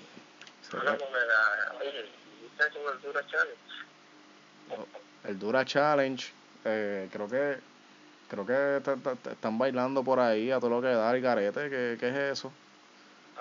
Sería 0.61 0.91
oye, 0.93 2.11
¿viste 2.41 2.67
eso 2.67 2.91
del 2.91 3.01
Dura 3.01 3.25
Challenge? 3.25 3.59
el 5.23 5.39
Dura 5.39 5.65
Challenge. 5.65 6.33
eh, 6.65 7.09
creo 7.11 7.27
que 7.27 7.61
creo 8.27 8.45
que 8.45 8.81
te- 8.83 8.97
te- 8.97 9.15
te 9.15 9.31
están 9.31 9.57
bailando 9.57 10.03
por 10.03 10.19
ahí 10.19 10.51
a 10.51 10.59
todo 10.59 10.69
lo 10.69 10.81
que 10.81 10.89
da 10.89 11.11
el 11.15 11.21
garete. 11.21 11.69
¿Qué, 11.69 11.97
qué 11.99 12.09
es 12.09 12.15
eso? 12.37 12.53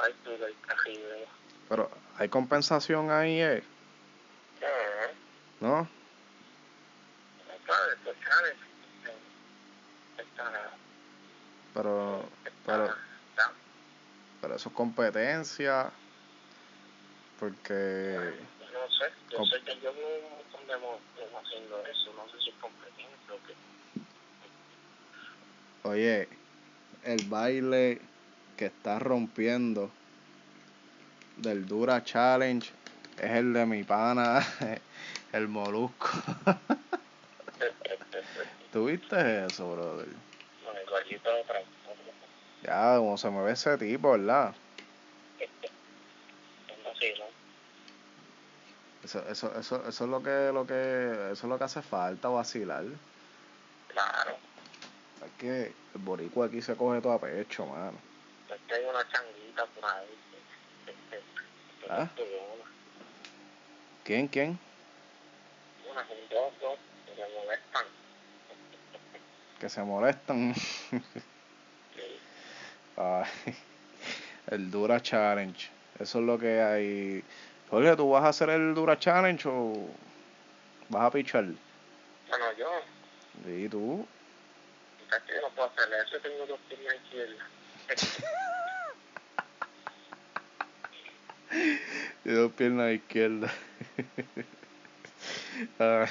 Ay, 0.01 0.15
tú, 0.25 0.31
la 0.39 0.47
cajilla. 0.67 1.27
Pero 1.69 1.91
hay 2.17 2.29
compensación 2.31 3.11
ahí, 3.11 3.43
¿eh? 3.43 3.65
Eh, 4.63 5.15
¿No? 5.61 5.89
claro, 7.67 7.93
Pero, 11.75 12.29
pero, 12.65 12.95
pero 14.41 14.57
eso 14.57 14.69
es 14.69 14.75
competencia. 14.75 15.93
Porque, 17.39 18.35
no 18.73 18.91
sé, 18.91 19.05
yo 19.31 19.45
sé 19.45 19.61
que 19.63 19.81
yo 19.81 19.93
de 19.93 20.39
haciendo 20.75 21.87
eso, 21.87 22.13
no 22.15 22.29
sé 22.31 22.41
si 22.41 22.51
es 22.51 22.57
competencia 22.57 23.33
o 23.33 23.39
qué. 23.47 23.55
oye, 25.89 26.29
el 27.03 27.29
baile 27.29 28.01
que 28.57 28.67
está 28.67 28.99
rompiendo 28.99 29.93
del 31.37 31.67
Dura 31.67 32.03
Challenge 32.03 32.71
es 33.17 33.31
el 33.31 33.53
de 33.53 33.67
mi 33.67 33.85
pana, 33.85 34.45
el 35.33 35.49
Molusco. 35.49 36.09
¿Tuviste 38.73 39.47
eso, 39.47 39.73
brother? 39.73 40.28
Ya, 42.63 42.97
como 42.97 43.17
se 43.17 43.31
mueve 43.31 43.53
ese 43.53 43.79
tipo, 43.79 44.13
¿verdad? 44.13 44.55
Eso, 49.05 49.27
eso, 49.29 49.59
eso, 49.59 49.89
eso 49.89 50.05
es 50.05 50.11
lo 50.11 50.23
que, 50.23 50.51
lo 50.53 50.67
que, 50.67 51.31
eso 51.33 51.33
es 51.33 51.45
lo 51.45 51.57
que 51.57 51.65
hace 51.65 51.81
falta, 51.81 52.29
vacilar. 52.29 52.85
Claro. 53.89 54.37
Es 55.25 55.33
que 55.39 55.63
el 55.95 56.01
boricua 56.01 56.47
aquí 56.47 56.61
se 56.61 56.77
coge 56.77 57.01
todo 57.01 57.13
a 57.13 57.21
pecho, 57.21 57.65
mano. 57.65 57.99
Es 58.51 58.61
que 58.67 58.75
hay 58.75 58.85
una 58.85 59.09
changuita 59.09 59.65
por 59.67 59.85
ahí. 59.91 60.19
¿Ah? 61.89 62.09
¿Quién, 64.05 64.29
quién? 64.29 64.59
Una 65.91 66.03
personas, 66.03 66.11
un 66.11 66.29
dos, 66.29 66.53
dos, 66.61 66.79
que 67.07 67.23
molestan. 67.35 67.87
Que 69.61 69.69
se 69.69 69.83
molestan. 69.83 70.55
Ay, 72.97 73.25
el 74.51 74.71
Dura 74.71 75.01
Challenge. 75.01 75.69
Eso 75.99 76.19
es 76.21 76.25
lo 76.25 76.39
que 76.39 76.61
hay. 76.61 77.25
Jorge, 77.71 77.97
¿tú 77.97 78.11
vas 78.11 78.25
a 78.25 78.29
hacer 78.29 78.51
el 78.51 78.75
Dura 78.75 78.99
Challenge 78.99 79.49
o 79.49 79.89
vas 80.89 81.03
a 81.03 81.11
pichar? 81.11 81.45
Bueno, 81.45 82.45
yo, 82.59 82.71
¿Y 83.51 83.69
tú? 83.69 84.07
quizás 84.99 85.23
que 85.23 85.35
yo 85.35 85.41
no 85.43 85.49
puedo 85.51 85.69
hacer 85.69 85.89
eso, 86.07 86.19
tengo 86.21 86.47
dos 86.47 86.59
piernas 86.69 86.95
izquierdas. 87.05 87.47
Y 92.25 92.31
dos 92.31 92.53
piernas 92.53 92.93
izquierdas. 92.93 93.51
Ay, 95.79 96.07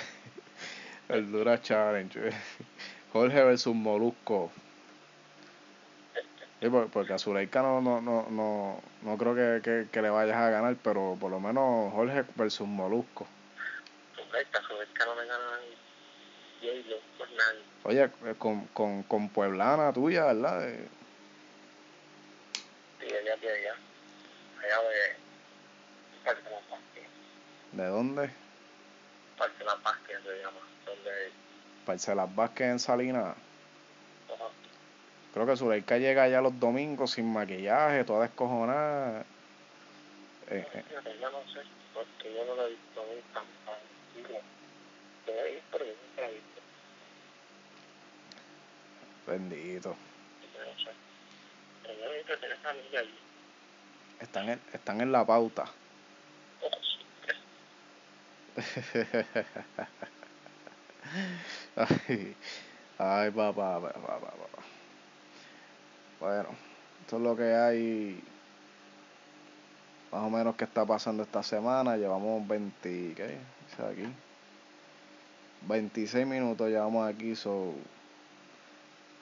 el 1.09 1.31
Dura 1.31 1.61
Challenge. 1.61 2.31
Jorge 3.17 3.43
versus 3.43 3.73
Molusco. 3.75 4.51
Sí, 6.61 6.69
por- 6.69 6.89
porque 6.89 7.13
a 7.13 7.17
Zuleika 7.19 7.61
no, 7.61 7.81
no, 7.81 7.99
no, 8.01 8.27
no, 8.29 8.81
no 9.01 9.17
creo 9.17 9.35
que, 9.35 9.61
que, 9.63 9.87
que 9.91 10.01
le 10.01 10.09
vayas 10.09 10.37
a 10.37 10.49
ganar, 10.49 10.75
pero 10.83 11.17
por 11.19 11.31
lo 11.31 11.39
menos 11.39 11.91
Jorge 11.93 12.25
versus 12.35 12.67
Molusco. 12.67 13.27
Que 14.15 15.05
no 15.05 15.15
me 15.15 15.25
ganan 15.25 15.59
J-Lo, 16.61 16.95
pues 17.17 17.29
nadie. 17.31 17.61
Oye, 17.83 18.03
eh, 18.29 18.35
con, 18.37 18.67
con, 18.67 19.03
con 19.03 19.29
Pueblana 19.29 19.93
tuya, 19.93 20.25
¿verdad? 20.25 20.59
De- 20.61 20.89
Sí, 22.99 23.05
de 23.05 23.31
allá. 23.31 23.75
Allá 24.63 24.81
de 24.89 25.15
La 26.25 26.33
Paz, 26.69 26.79
¿De 27.71 27.85
dónde? 27.85 28.29
Parque 29.37 29.63
La 29.63 29.75
Paz, 29.77 29.95
que 30.07 30.13
se 30.13 30.41
llama, 30.41 30.59
donde 30.85 31.31
Parcelas 31.87 32.35
Vázquez 32.35 32.67
en 32.67 32.79
Salinas. 32.79 33.35
Creo 35.33 35.45
que 35.45 35.55
Zuleika 35.55 35.97
llega 35.97 36.27
ya 36.27 36.41
los 36.41 36.59
domingos 36.59 37.11
sin 37.11 37.31
maquillaje, 37.31 38.03
toda 38.03 38.23
descojonada. 38.23 39.21
Eh, 40.49 40.67
eh, 40.73 40.83
yo 41.21 41.31
no 41.31 41.39
sé, 41.53 41.61
porque 41.93 42.35
yo 42.35 42.43
no 42.45 42.55
lo 42.55 42.67
he 42.67 42.71
visto 42.71 43.05
nunca. 43.05 43.41
Digo, 44.15 44.41
Lo 45.27 45.33
he 45.33 45.53
visto, 45.53 45.67
pero 45.71 45.85
yo 45.85 45.91
nunca 45.91 46.21
lo 46.21 46.27
he 46.27 46.33
visto. 46.33 46.61
bendito. 49.27 49.95
Yo 50.53 50.59
yo. 52.91 52.99
Están 54.19 54.49
en, 54.49 54.59
están 54.73 54.99
en 54.99 55.13
la 55.13 55.25
pauta. 55.25 55.71
Ay, 61.77 62.35
ay, 62.97 63.29
papá, 63.31 63.79
papá, 63.79 64.19
papá. 64.19 64.63
Bueno, 66.19 66.49
esto 67.01 67.17
es 67.17 67.21
lo 67.21 67.37
que 67.37 67.53
hay. 67.53 68.23
Más 70.11 70.23
o 70.23 70.29
menos 70.31 70.55
que 70.55 70.63
está 70.63 70.85
pasando 70.85 71.21
esta 71.21 71.43
semana. 71.43 71.95
Llevamos 71.95 72.47
20, 72.47 73.13
¿qué? 73.15 73.37
Dice 73.69 73.83
aquí. 73.83 74.07
26 75.67 76.25
minutos 76.25 76.67
llevamos 76.69 77.07
aquí, 77.07 77.35
so. 77.35 77.73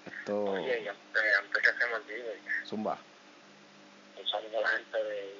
Esto. 0.05 0.45
Oye, 0.45 0.83
y 0.83 0.87
antes, 0.87 1.23
antes 1.39 1.61
que 1.61 1.77
se 1.77 1.87
me 1.89 1.95
olvide, 1.95 2.39
Zumba. 2.65 2.97
un 4.17 4.27
saludo 4.27 4.59
a 4.59 4.61
la 4.61 4.67
gente 4.69 5.03
de 5.03 5.33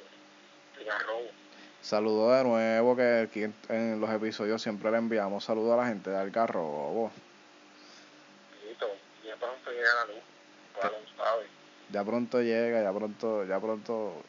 Cigarrobo. 0.77 1.44
Saludos 1.85 2.35
de 2.35 2.43
nuevo, 2.43 2.95
que 2.95 3.27
aquí 3.27 3.43
en, 3.69 4.01
los 4.01 4.09
episodios 4.09 4.59
siempre 4.59 4.89
le 4.89 4.97
enviamos 4.97 5.43
saludos 5.43 5.75
a 5.75 5.83
la 5.83 5.87
gente 5.87 6.09
de 6.09 6.17
Algarrobo. 6.17 7.11
Listo, 8.67 8.87
ya 9.23 9.35
pronto 9.35 9.69
llega 9.69 9.93
la 9.93 10.05
luz. 10.05 10.23
Sabe. 11.15 11.45
Ya 11.91 12.03
pronto 12.03 12.41
llega, 12.41 12.81
ya 12.81 12.91
pronto, 12.91 13.45
ya 13.45 13.59
pronto, 13.59 14.23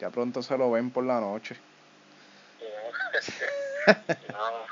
ya 0.00 0.10
pronto 0.10 0.42
se 0.42 0.58
lo 0.58 0.70
ven 0.70 0.90
por 0.90 1.04
la 1.04 1.18
noche. 1.18 1.56
No. 4.28 4.66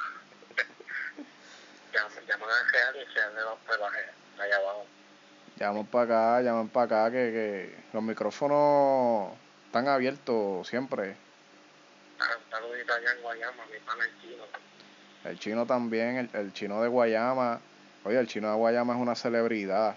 Llaman 5.56 5.86
para 5.86 6.04
acá, 6.04 6.42
llaman 6.42 6.68
para 6.68 6.84
acá, 6.84 7.10
que, 7.10 7.32
que 7.32 7.74
los 7.94 8.02
micrófonos 8.02 9.32
están 9.64 9.88
abiertos 9.88 10.68
siempre. 10.68 11.16
Un 12.80 12.86
saludito 12.86 12.94
allá 12.94 13.12
en 13.12 13.22
Guayama, 13.22 13.66
mi 13.66 13.78
pana 13.80 14.04
el 14.04 14.20
chino. 14.20 14.44
El 15.24 15.38
chino 15.38 15.66
también, 15.66 16.16
el, 16.16 16.30
el 16.32 16.52
chino 16.52 16.80
de 16.82 16.88
Guayama. 16.88 17.60
Oye, 18.04 18.18
el 18.18 18.26
chino 18.26 18.48
de 18.50 18.56
Guayama 18.56 18.94
es 18.94 19.00
una 19.00 19.14
celebridad. 19.14 19.96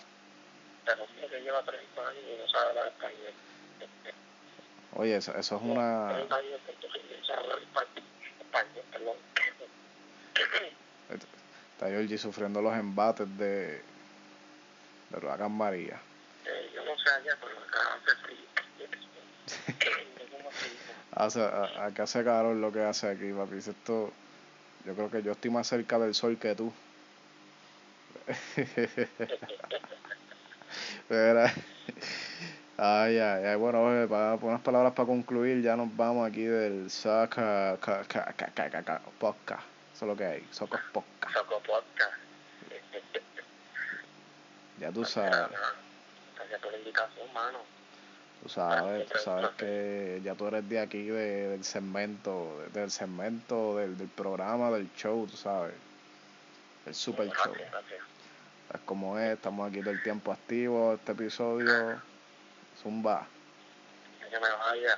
Pero 0.86 1.04
hombre 1.04 1.28
que 1.30 1.41
lleva 1.41 1.63
30 1.63 2.02
años 2.02 2.24
y 2.24 2.41
no 2.41 2.48
sabe 2.50 2.69
hablar 2.69 2.88
español. 2.88 3.34
Oye, 4.96 5.15
eso, 5.15 5.36
eso 5.36 5.56
es 5.56 5.62
una... 5.62 6.10
30 6.13 6.36
años 6.36 6.52
en 6.52 6.60
Puerto 6.65 6.88
Rico 6.93 7.08
y 7.13 7.19
no 7.19 7.26
sabe 7.26 7.39
hablar 7.39 7.60
español. 7.60 8.04
Español, 8.41 8.86
perdón. 8.91 9.15
Está 11.72 11.88
Georgie 11.88 12.17
sufriendo 12.17 12.62
los 12.62 12.74
embates 12.74 13.38
de, 13.38 13.82
de 15.10 15.17
Huracán 15.17 15.52
María. 15.54 16.00
Eh, 16.46 16.72
yo 16.76 16.84
no 16.84 16.98
sé 17.00 17.10
allá, 17.10 17.38
pero 17.39 17.58
acá 17.60 17.96
hace 17.96 18.15
frío. 18.24 18.38
Hace, 21.15 21.41
a- 21.41 21.86
acá 21.86 22.04
hace 22.04 22.23
calor 22.23 22.56
lo 22.56 22.71
que 22.71 22.82
hace 22.82 23.08
aquí, 23.08 23.32
papi. 23.32 23.58
Esto, 23.58 24.12
yo 24.86 24.93
creo 24.95 25.12
que 25.12 25.21
yo 25.23 25.32
estoy 25.34 25.52
más 25.52 25.67
cerca 25.67 25.99
del 25.99 26.13
sol 26.15 26.38
que 26.38 26.56
tú. 26.56 26.71
Ay, 32.76 33.19
ay, 33.19 33.45
ay. 33.45 33.56
Bueno, 33.56 33.84
oye, 33.84 34.08
para, 34.08 34.34
unas 34.36 34.62
palabras 34.62 34.93
para 34.93 35.06
concluir, 35.06 35.62
ya 35.62 35.76
nos 35.76 35.95
vamos 35.95 36.28
aquí 36.28 36.43
del 36.43 36.89
Saca 36.89 37.78
ca- 37.80 38.04
ca- 38.08 38.34
ca- 38.36 38.52
ca- 38.54 38.69
ca- 38.69 38.84
ca- 38.84 39.02
Podcast. 39.19 39.62
Eso 39.95 40.06
es 40.06 40.10
lo 40.10 40.17
que 40.17 40.26
hay, 40.26 40.47
Socos 40.52 40.80
Podcast. 40.91 41.34
Saco 41.34 41.60
podcast. 41.60 42.13
Ya 44.80 44.91
tú 44.91 45.06
sabes, 45.06 45.32
Gracias 46.36 46.60
por 46.62 46.71
la 46.71 46.78
invitación, 46.80 47.34
mano. 47.34 47.60
Tú 48.43 48.49
sabes, 48.49 49.08
tú 49.10 49.17
sabes 49.19 49.49
que 49.58 50.19
ya 50.23 50.36
tú 50.36 50.47
eres 50.47 50.67
de 50.67 50.79
aquí, 50.79 51.03
de- 51.06 51.47
del 51.49 51.63
segmento, 51.63 52.62
del 52.73 52.91
segmento, 52.91 53.77
del, 53.77 53.97
del 53.97 54.10
programa, 54.10 54.69
del 54.71 54.91
show, 54.93 55.25
tú 55.27 55.38
sabes. 55.38 55.73
El 56.86 56.93
super 56.93 57.29
show. 57.29 57.53
Es 58.73 58.82
como 58.86 59.17
es, 59.17 59.34
estamos 59.36 59.69
aquí 59.69 59.79
todo 59.79 59.91
el 59.91 60.03
tiempo 60.03 60.32
activos, 60.32 60.99
este 60.99 61.13
episodio, 61.13 62.01
zumba. 62.82 63.25
Que 64.29 64.39
me 64.39 64.49
vaya. 64.49 64.97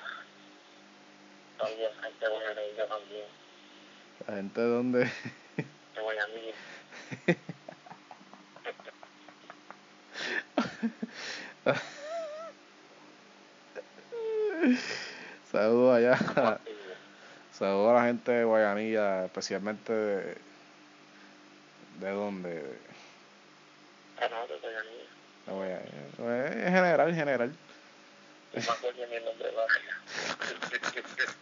Todavía 1.57 1.89
gente 2.01 2.29
buena 2.29 2.49
de 2.61 2.75
yo 2.77 2.85
también. 2.87 3.25
La 4.27 4.33
gente 4.35 4.61
donde, 4.61 5.11
Que 5.93 6.01
voy 6.01 6.17
a 6.17 6.27
mí. 6.27 6.51
saludos 15.51 15.97
allá, 15.97 16.17
saludos 17.51 17.91
a 17.91 17.93
la 17.93 18.05
gente 18.07 18.31
de 18.31 18.43
Guayanilla, 18.43 19.25
especialmente 19.25 19.93
de, 19.93 20.37
de 21.99 22.09
donde, 22.11 22.63
Ah, 24.19 24.27
no, 24.29 24.45
te 24.47 24.53
voy 24.59 24.75
a 24.75 24.83
mí. 24.83 24.97
de 25.45 25.53
Guayanilla. 25.53 26.05
Eh, 26.19 26.63
en 26.67 26.73
general, 26.73 27.09
en 27.09 27.15
general. 27.15 27.49
No 28.53 28.61
me 28.61 28.69
acuerdo 28.69 29.05
ni 29.07 29.15
el 29.15 29.25
nombre 29.25 29.47
de 29.47 29.53
la 29.53 29.63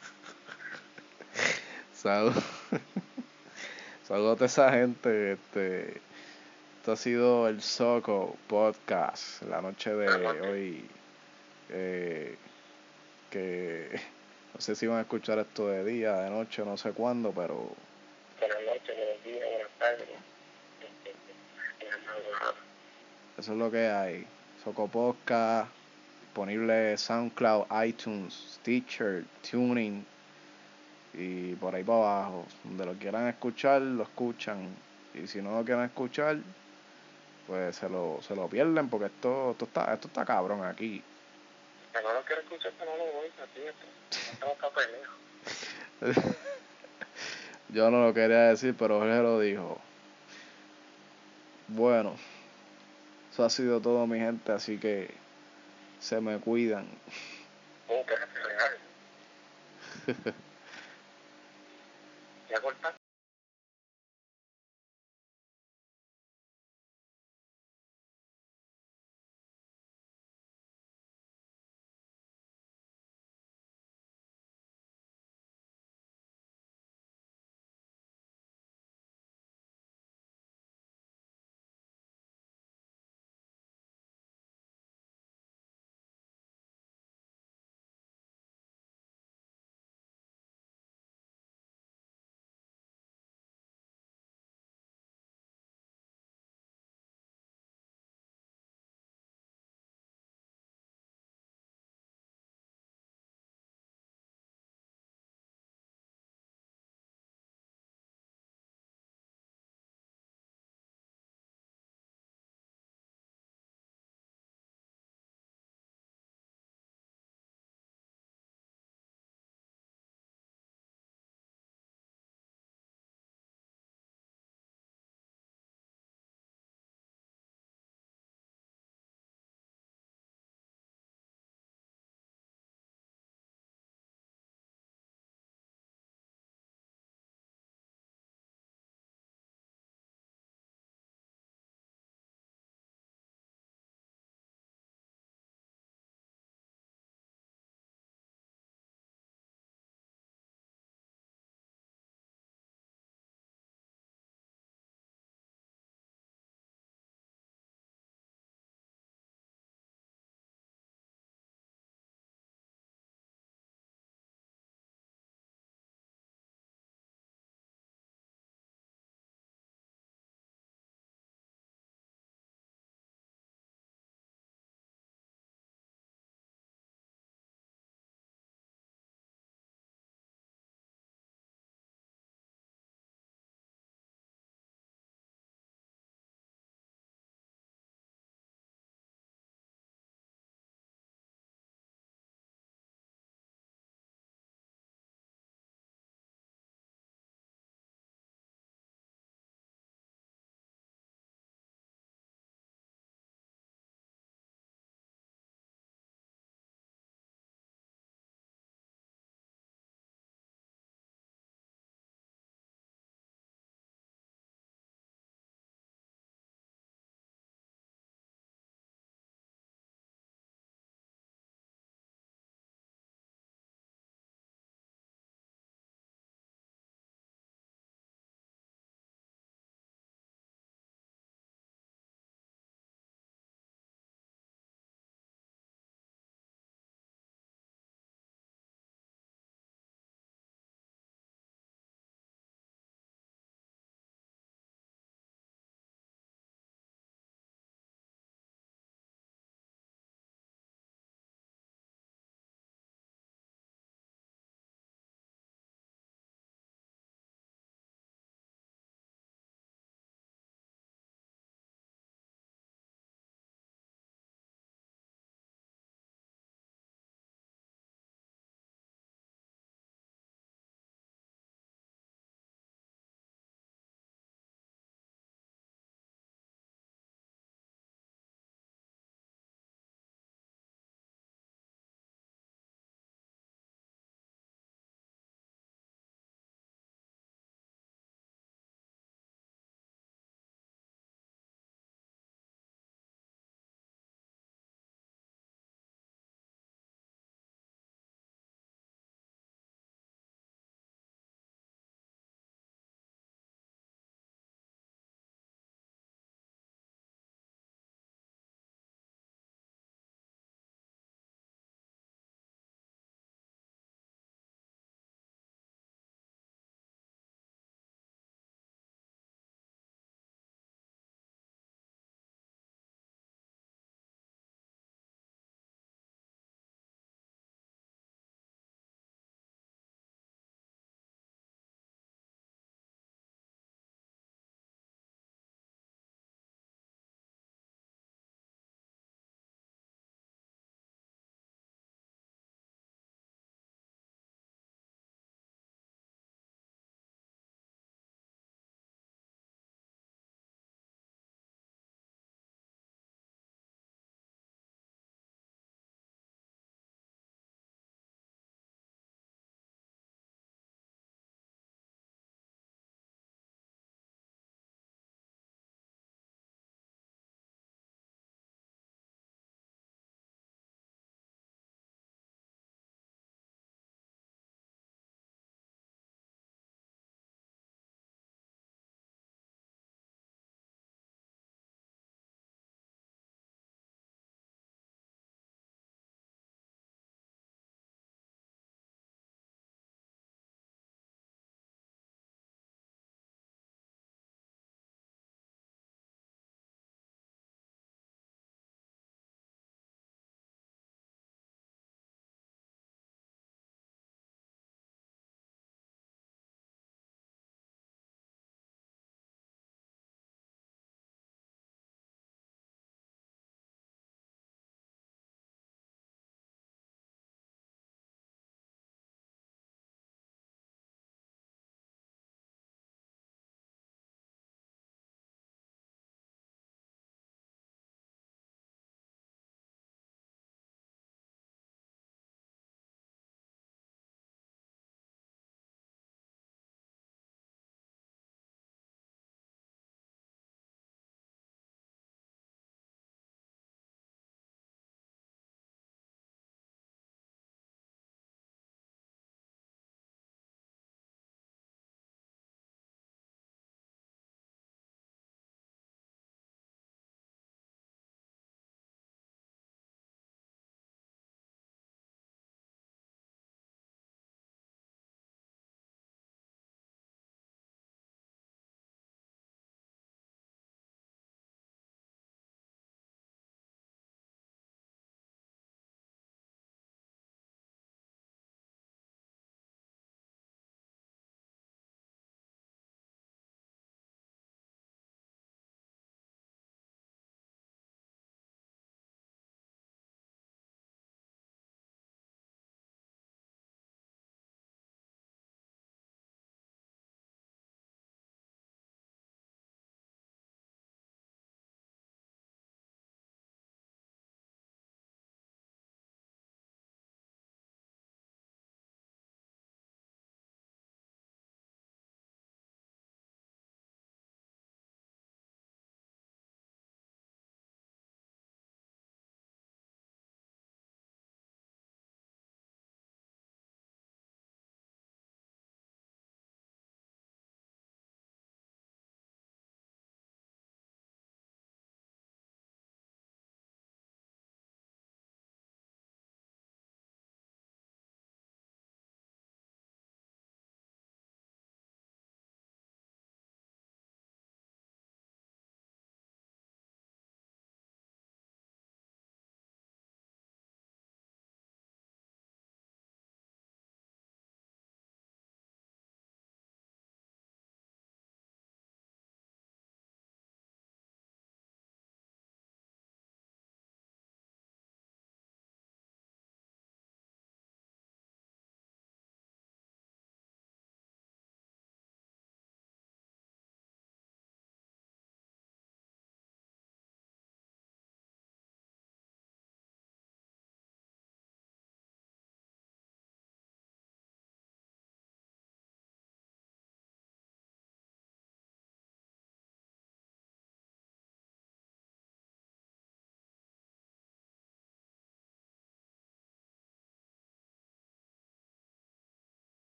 Saludos. 1.93 2.43
Saludos 4.07 4.41
a 4.41 4.45
esa 4.45 4.71
gente. 4.71 5.33
Este, 5.33 6.01
esto 6.79 6.91
ha 6.91 6.97
sido 6.97 7.47
el 7.47 7.61
Soco 7.61 8.35
Podcast, 8.47 9.43
la 9.43 9.61
noche 9.61 9.93
de 9.93 10.07
hoy. 10.41 10.89
Eh, 11.69 12.37
que 13.33 13.89
no 14.53 14.61
sé 14.61 14.75
si 14.75 14.85
van 14.85 14.99
a 14.99 15.01
escuchar 15.01 15.39
esto 15.39 15.67
de 15.67 15.83
día, 15.83 16.13
de 16.17 16.29
noche, 16.29 16.63
no 16.63 16.77
sé 16.77 16.91
cuándo, 16.91 17.31
pero 17.31 17.71
Buenas 18.39 18.57
noches, 18.63 18.95
buenos 18.95 19.23
días, 19.23 19.49
buenas 19.49 19.71
tardes. 19.79 20.07
Madrugada. 22.05 22.53
eso 23.37 23.51
es 23.53 23.57
lo 23.57 23.71
que 23.71 23.87
hay. 23.87 24.27
Soco 24.63 24.87
Podcast, 24.87 25.71
disponible 26.21 26.97
SoundCloud, 26.97 27.65
iTunes, 27.85 28.33
Stitcher, 28.55 29.25
Tuning 29.49 30.05
y 31.13 31.55
por 31.55 31.73
ahí 31.73 31.83
para 31.83 31.97
abajo. 31.99 32.45
Donde 32.63 32.85
lo 32.85 32.93
quieran 32.93 33.27
escuchar, 33.27 33.81
lo 33.81 34.03
escuchan. 34.03 34.67
Y 35.15 35.25
si 35.27 35.41
no 35.41 35.57
lo 35.57 35.65
quieren 35.65 35.85
escuchar, 35.85 36.37
pues 37.47 37.77
se 37.77 37.89
lo, 37.89 38.19
se 38.21 38.35
lo 38.35 38.47
pierden 38.47 38.89
porque 38.89 39.07
esto, 39.07 39.51
esto 39.51 39.65
está, 39.65 39.93
esto 39.93 40.07
está 40.07 40.23
cabrón 40.23 40.63
aquí. 40.63 41.01
Que 41.93 42.01
no 42.01 42.13
lo 42.13 42.21
quiero 42.23 42.41
escuchar, 42.41 42.73
que 42.73 42.85
no 42.85 42.97
lo 42.97 43.05
voy 43.05 43.31
a 43.37 43.41
decir. 43.45 43.73
Tengo 44.39 44.57
que 44.57 44.67
pelear. 46.01 46.01
Yo 47.69 47.89
no 47.91 48.05
lo 48.05 48.13
quería 48.13 48.49
decir, 48.49 48.75
pero 48.77 48.99
Jorge 48.99 49.21
lo 49.21 49.39
dijo. 49.39 49.79
Bueno, 51.67 52.17
eso 53.31 53.45
ha 53.45 53.49
sido 53.49 53.79
todo 53.79 54.05
mi 54.07 54.19
gente, 54.19 54.51
así 54.51 54.77
que 54.79 55.13
se 55.99 56.19
me 56.19 56.39
cuidan. 56.39 56.89
¿Ya 62.49 62.59
cortaste? 62.59 63.02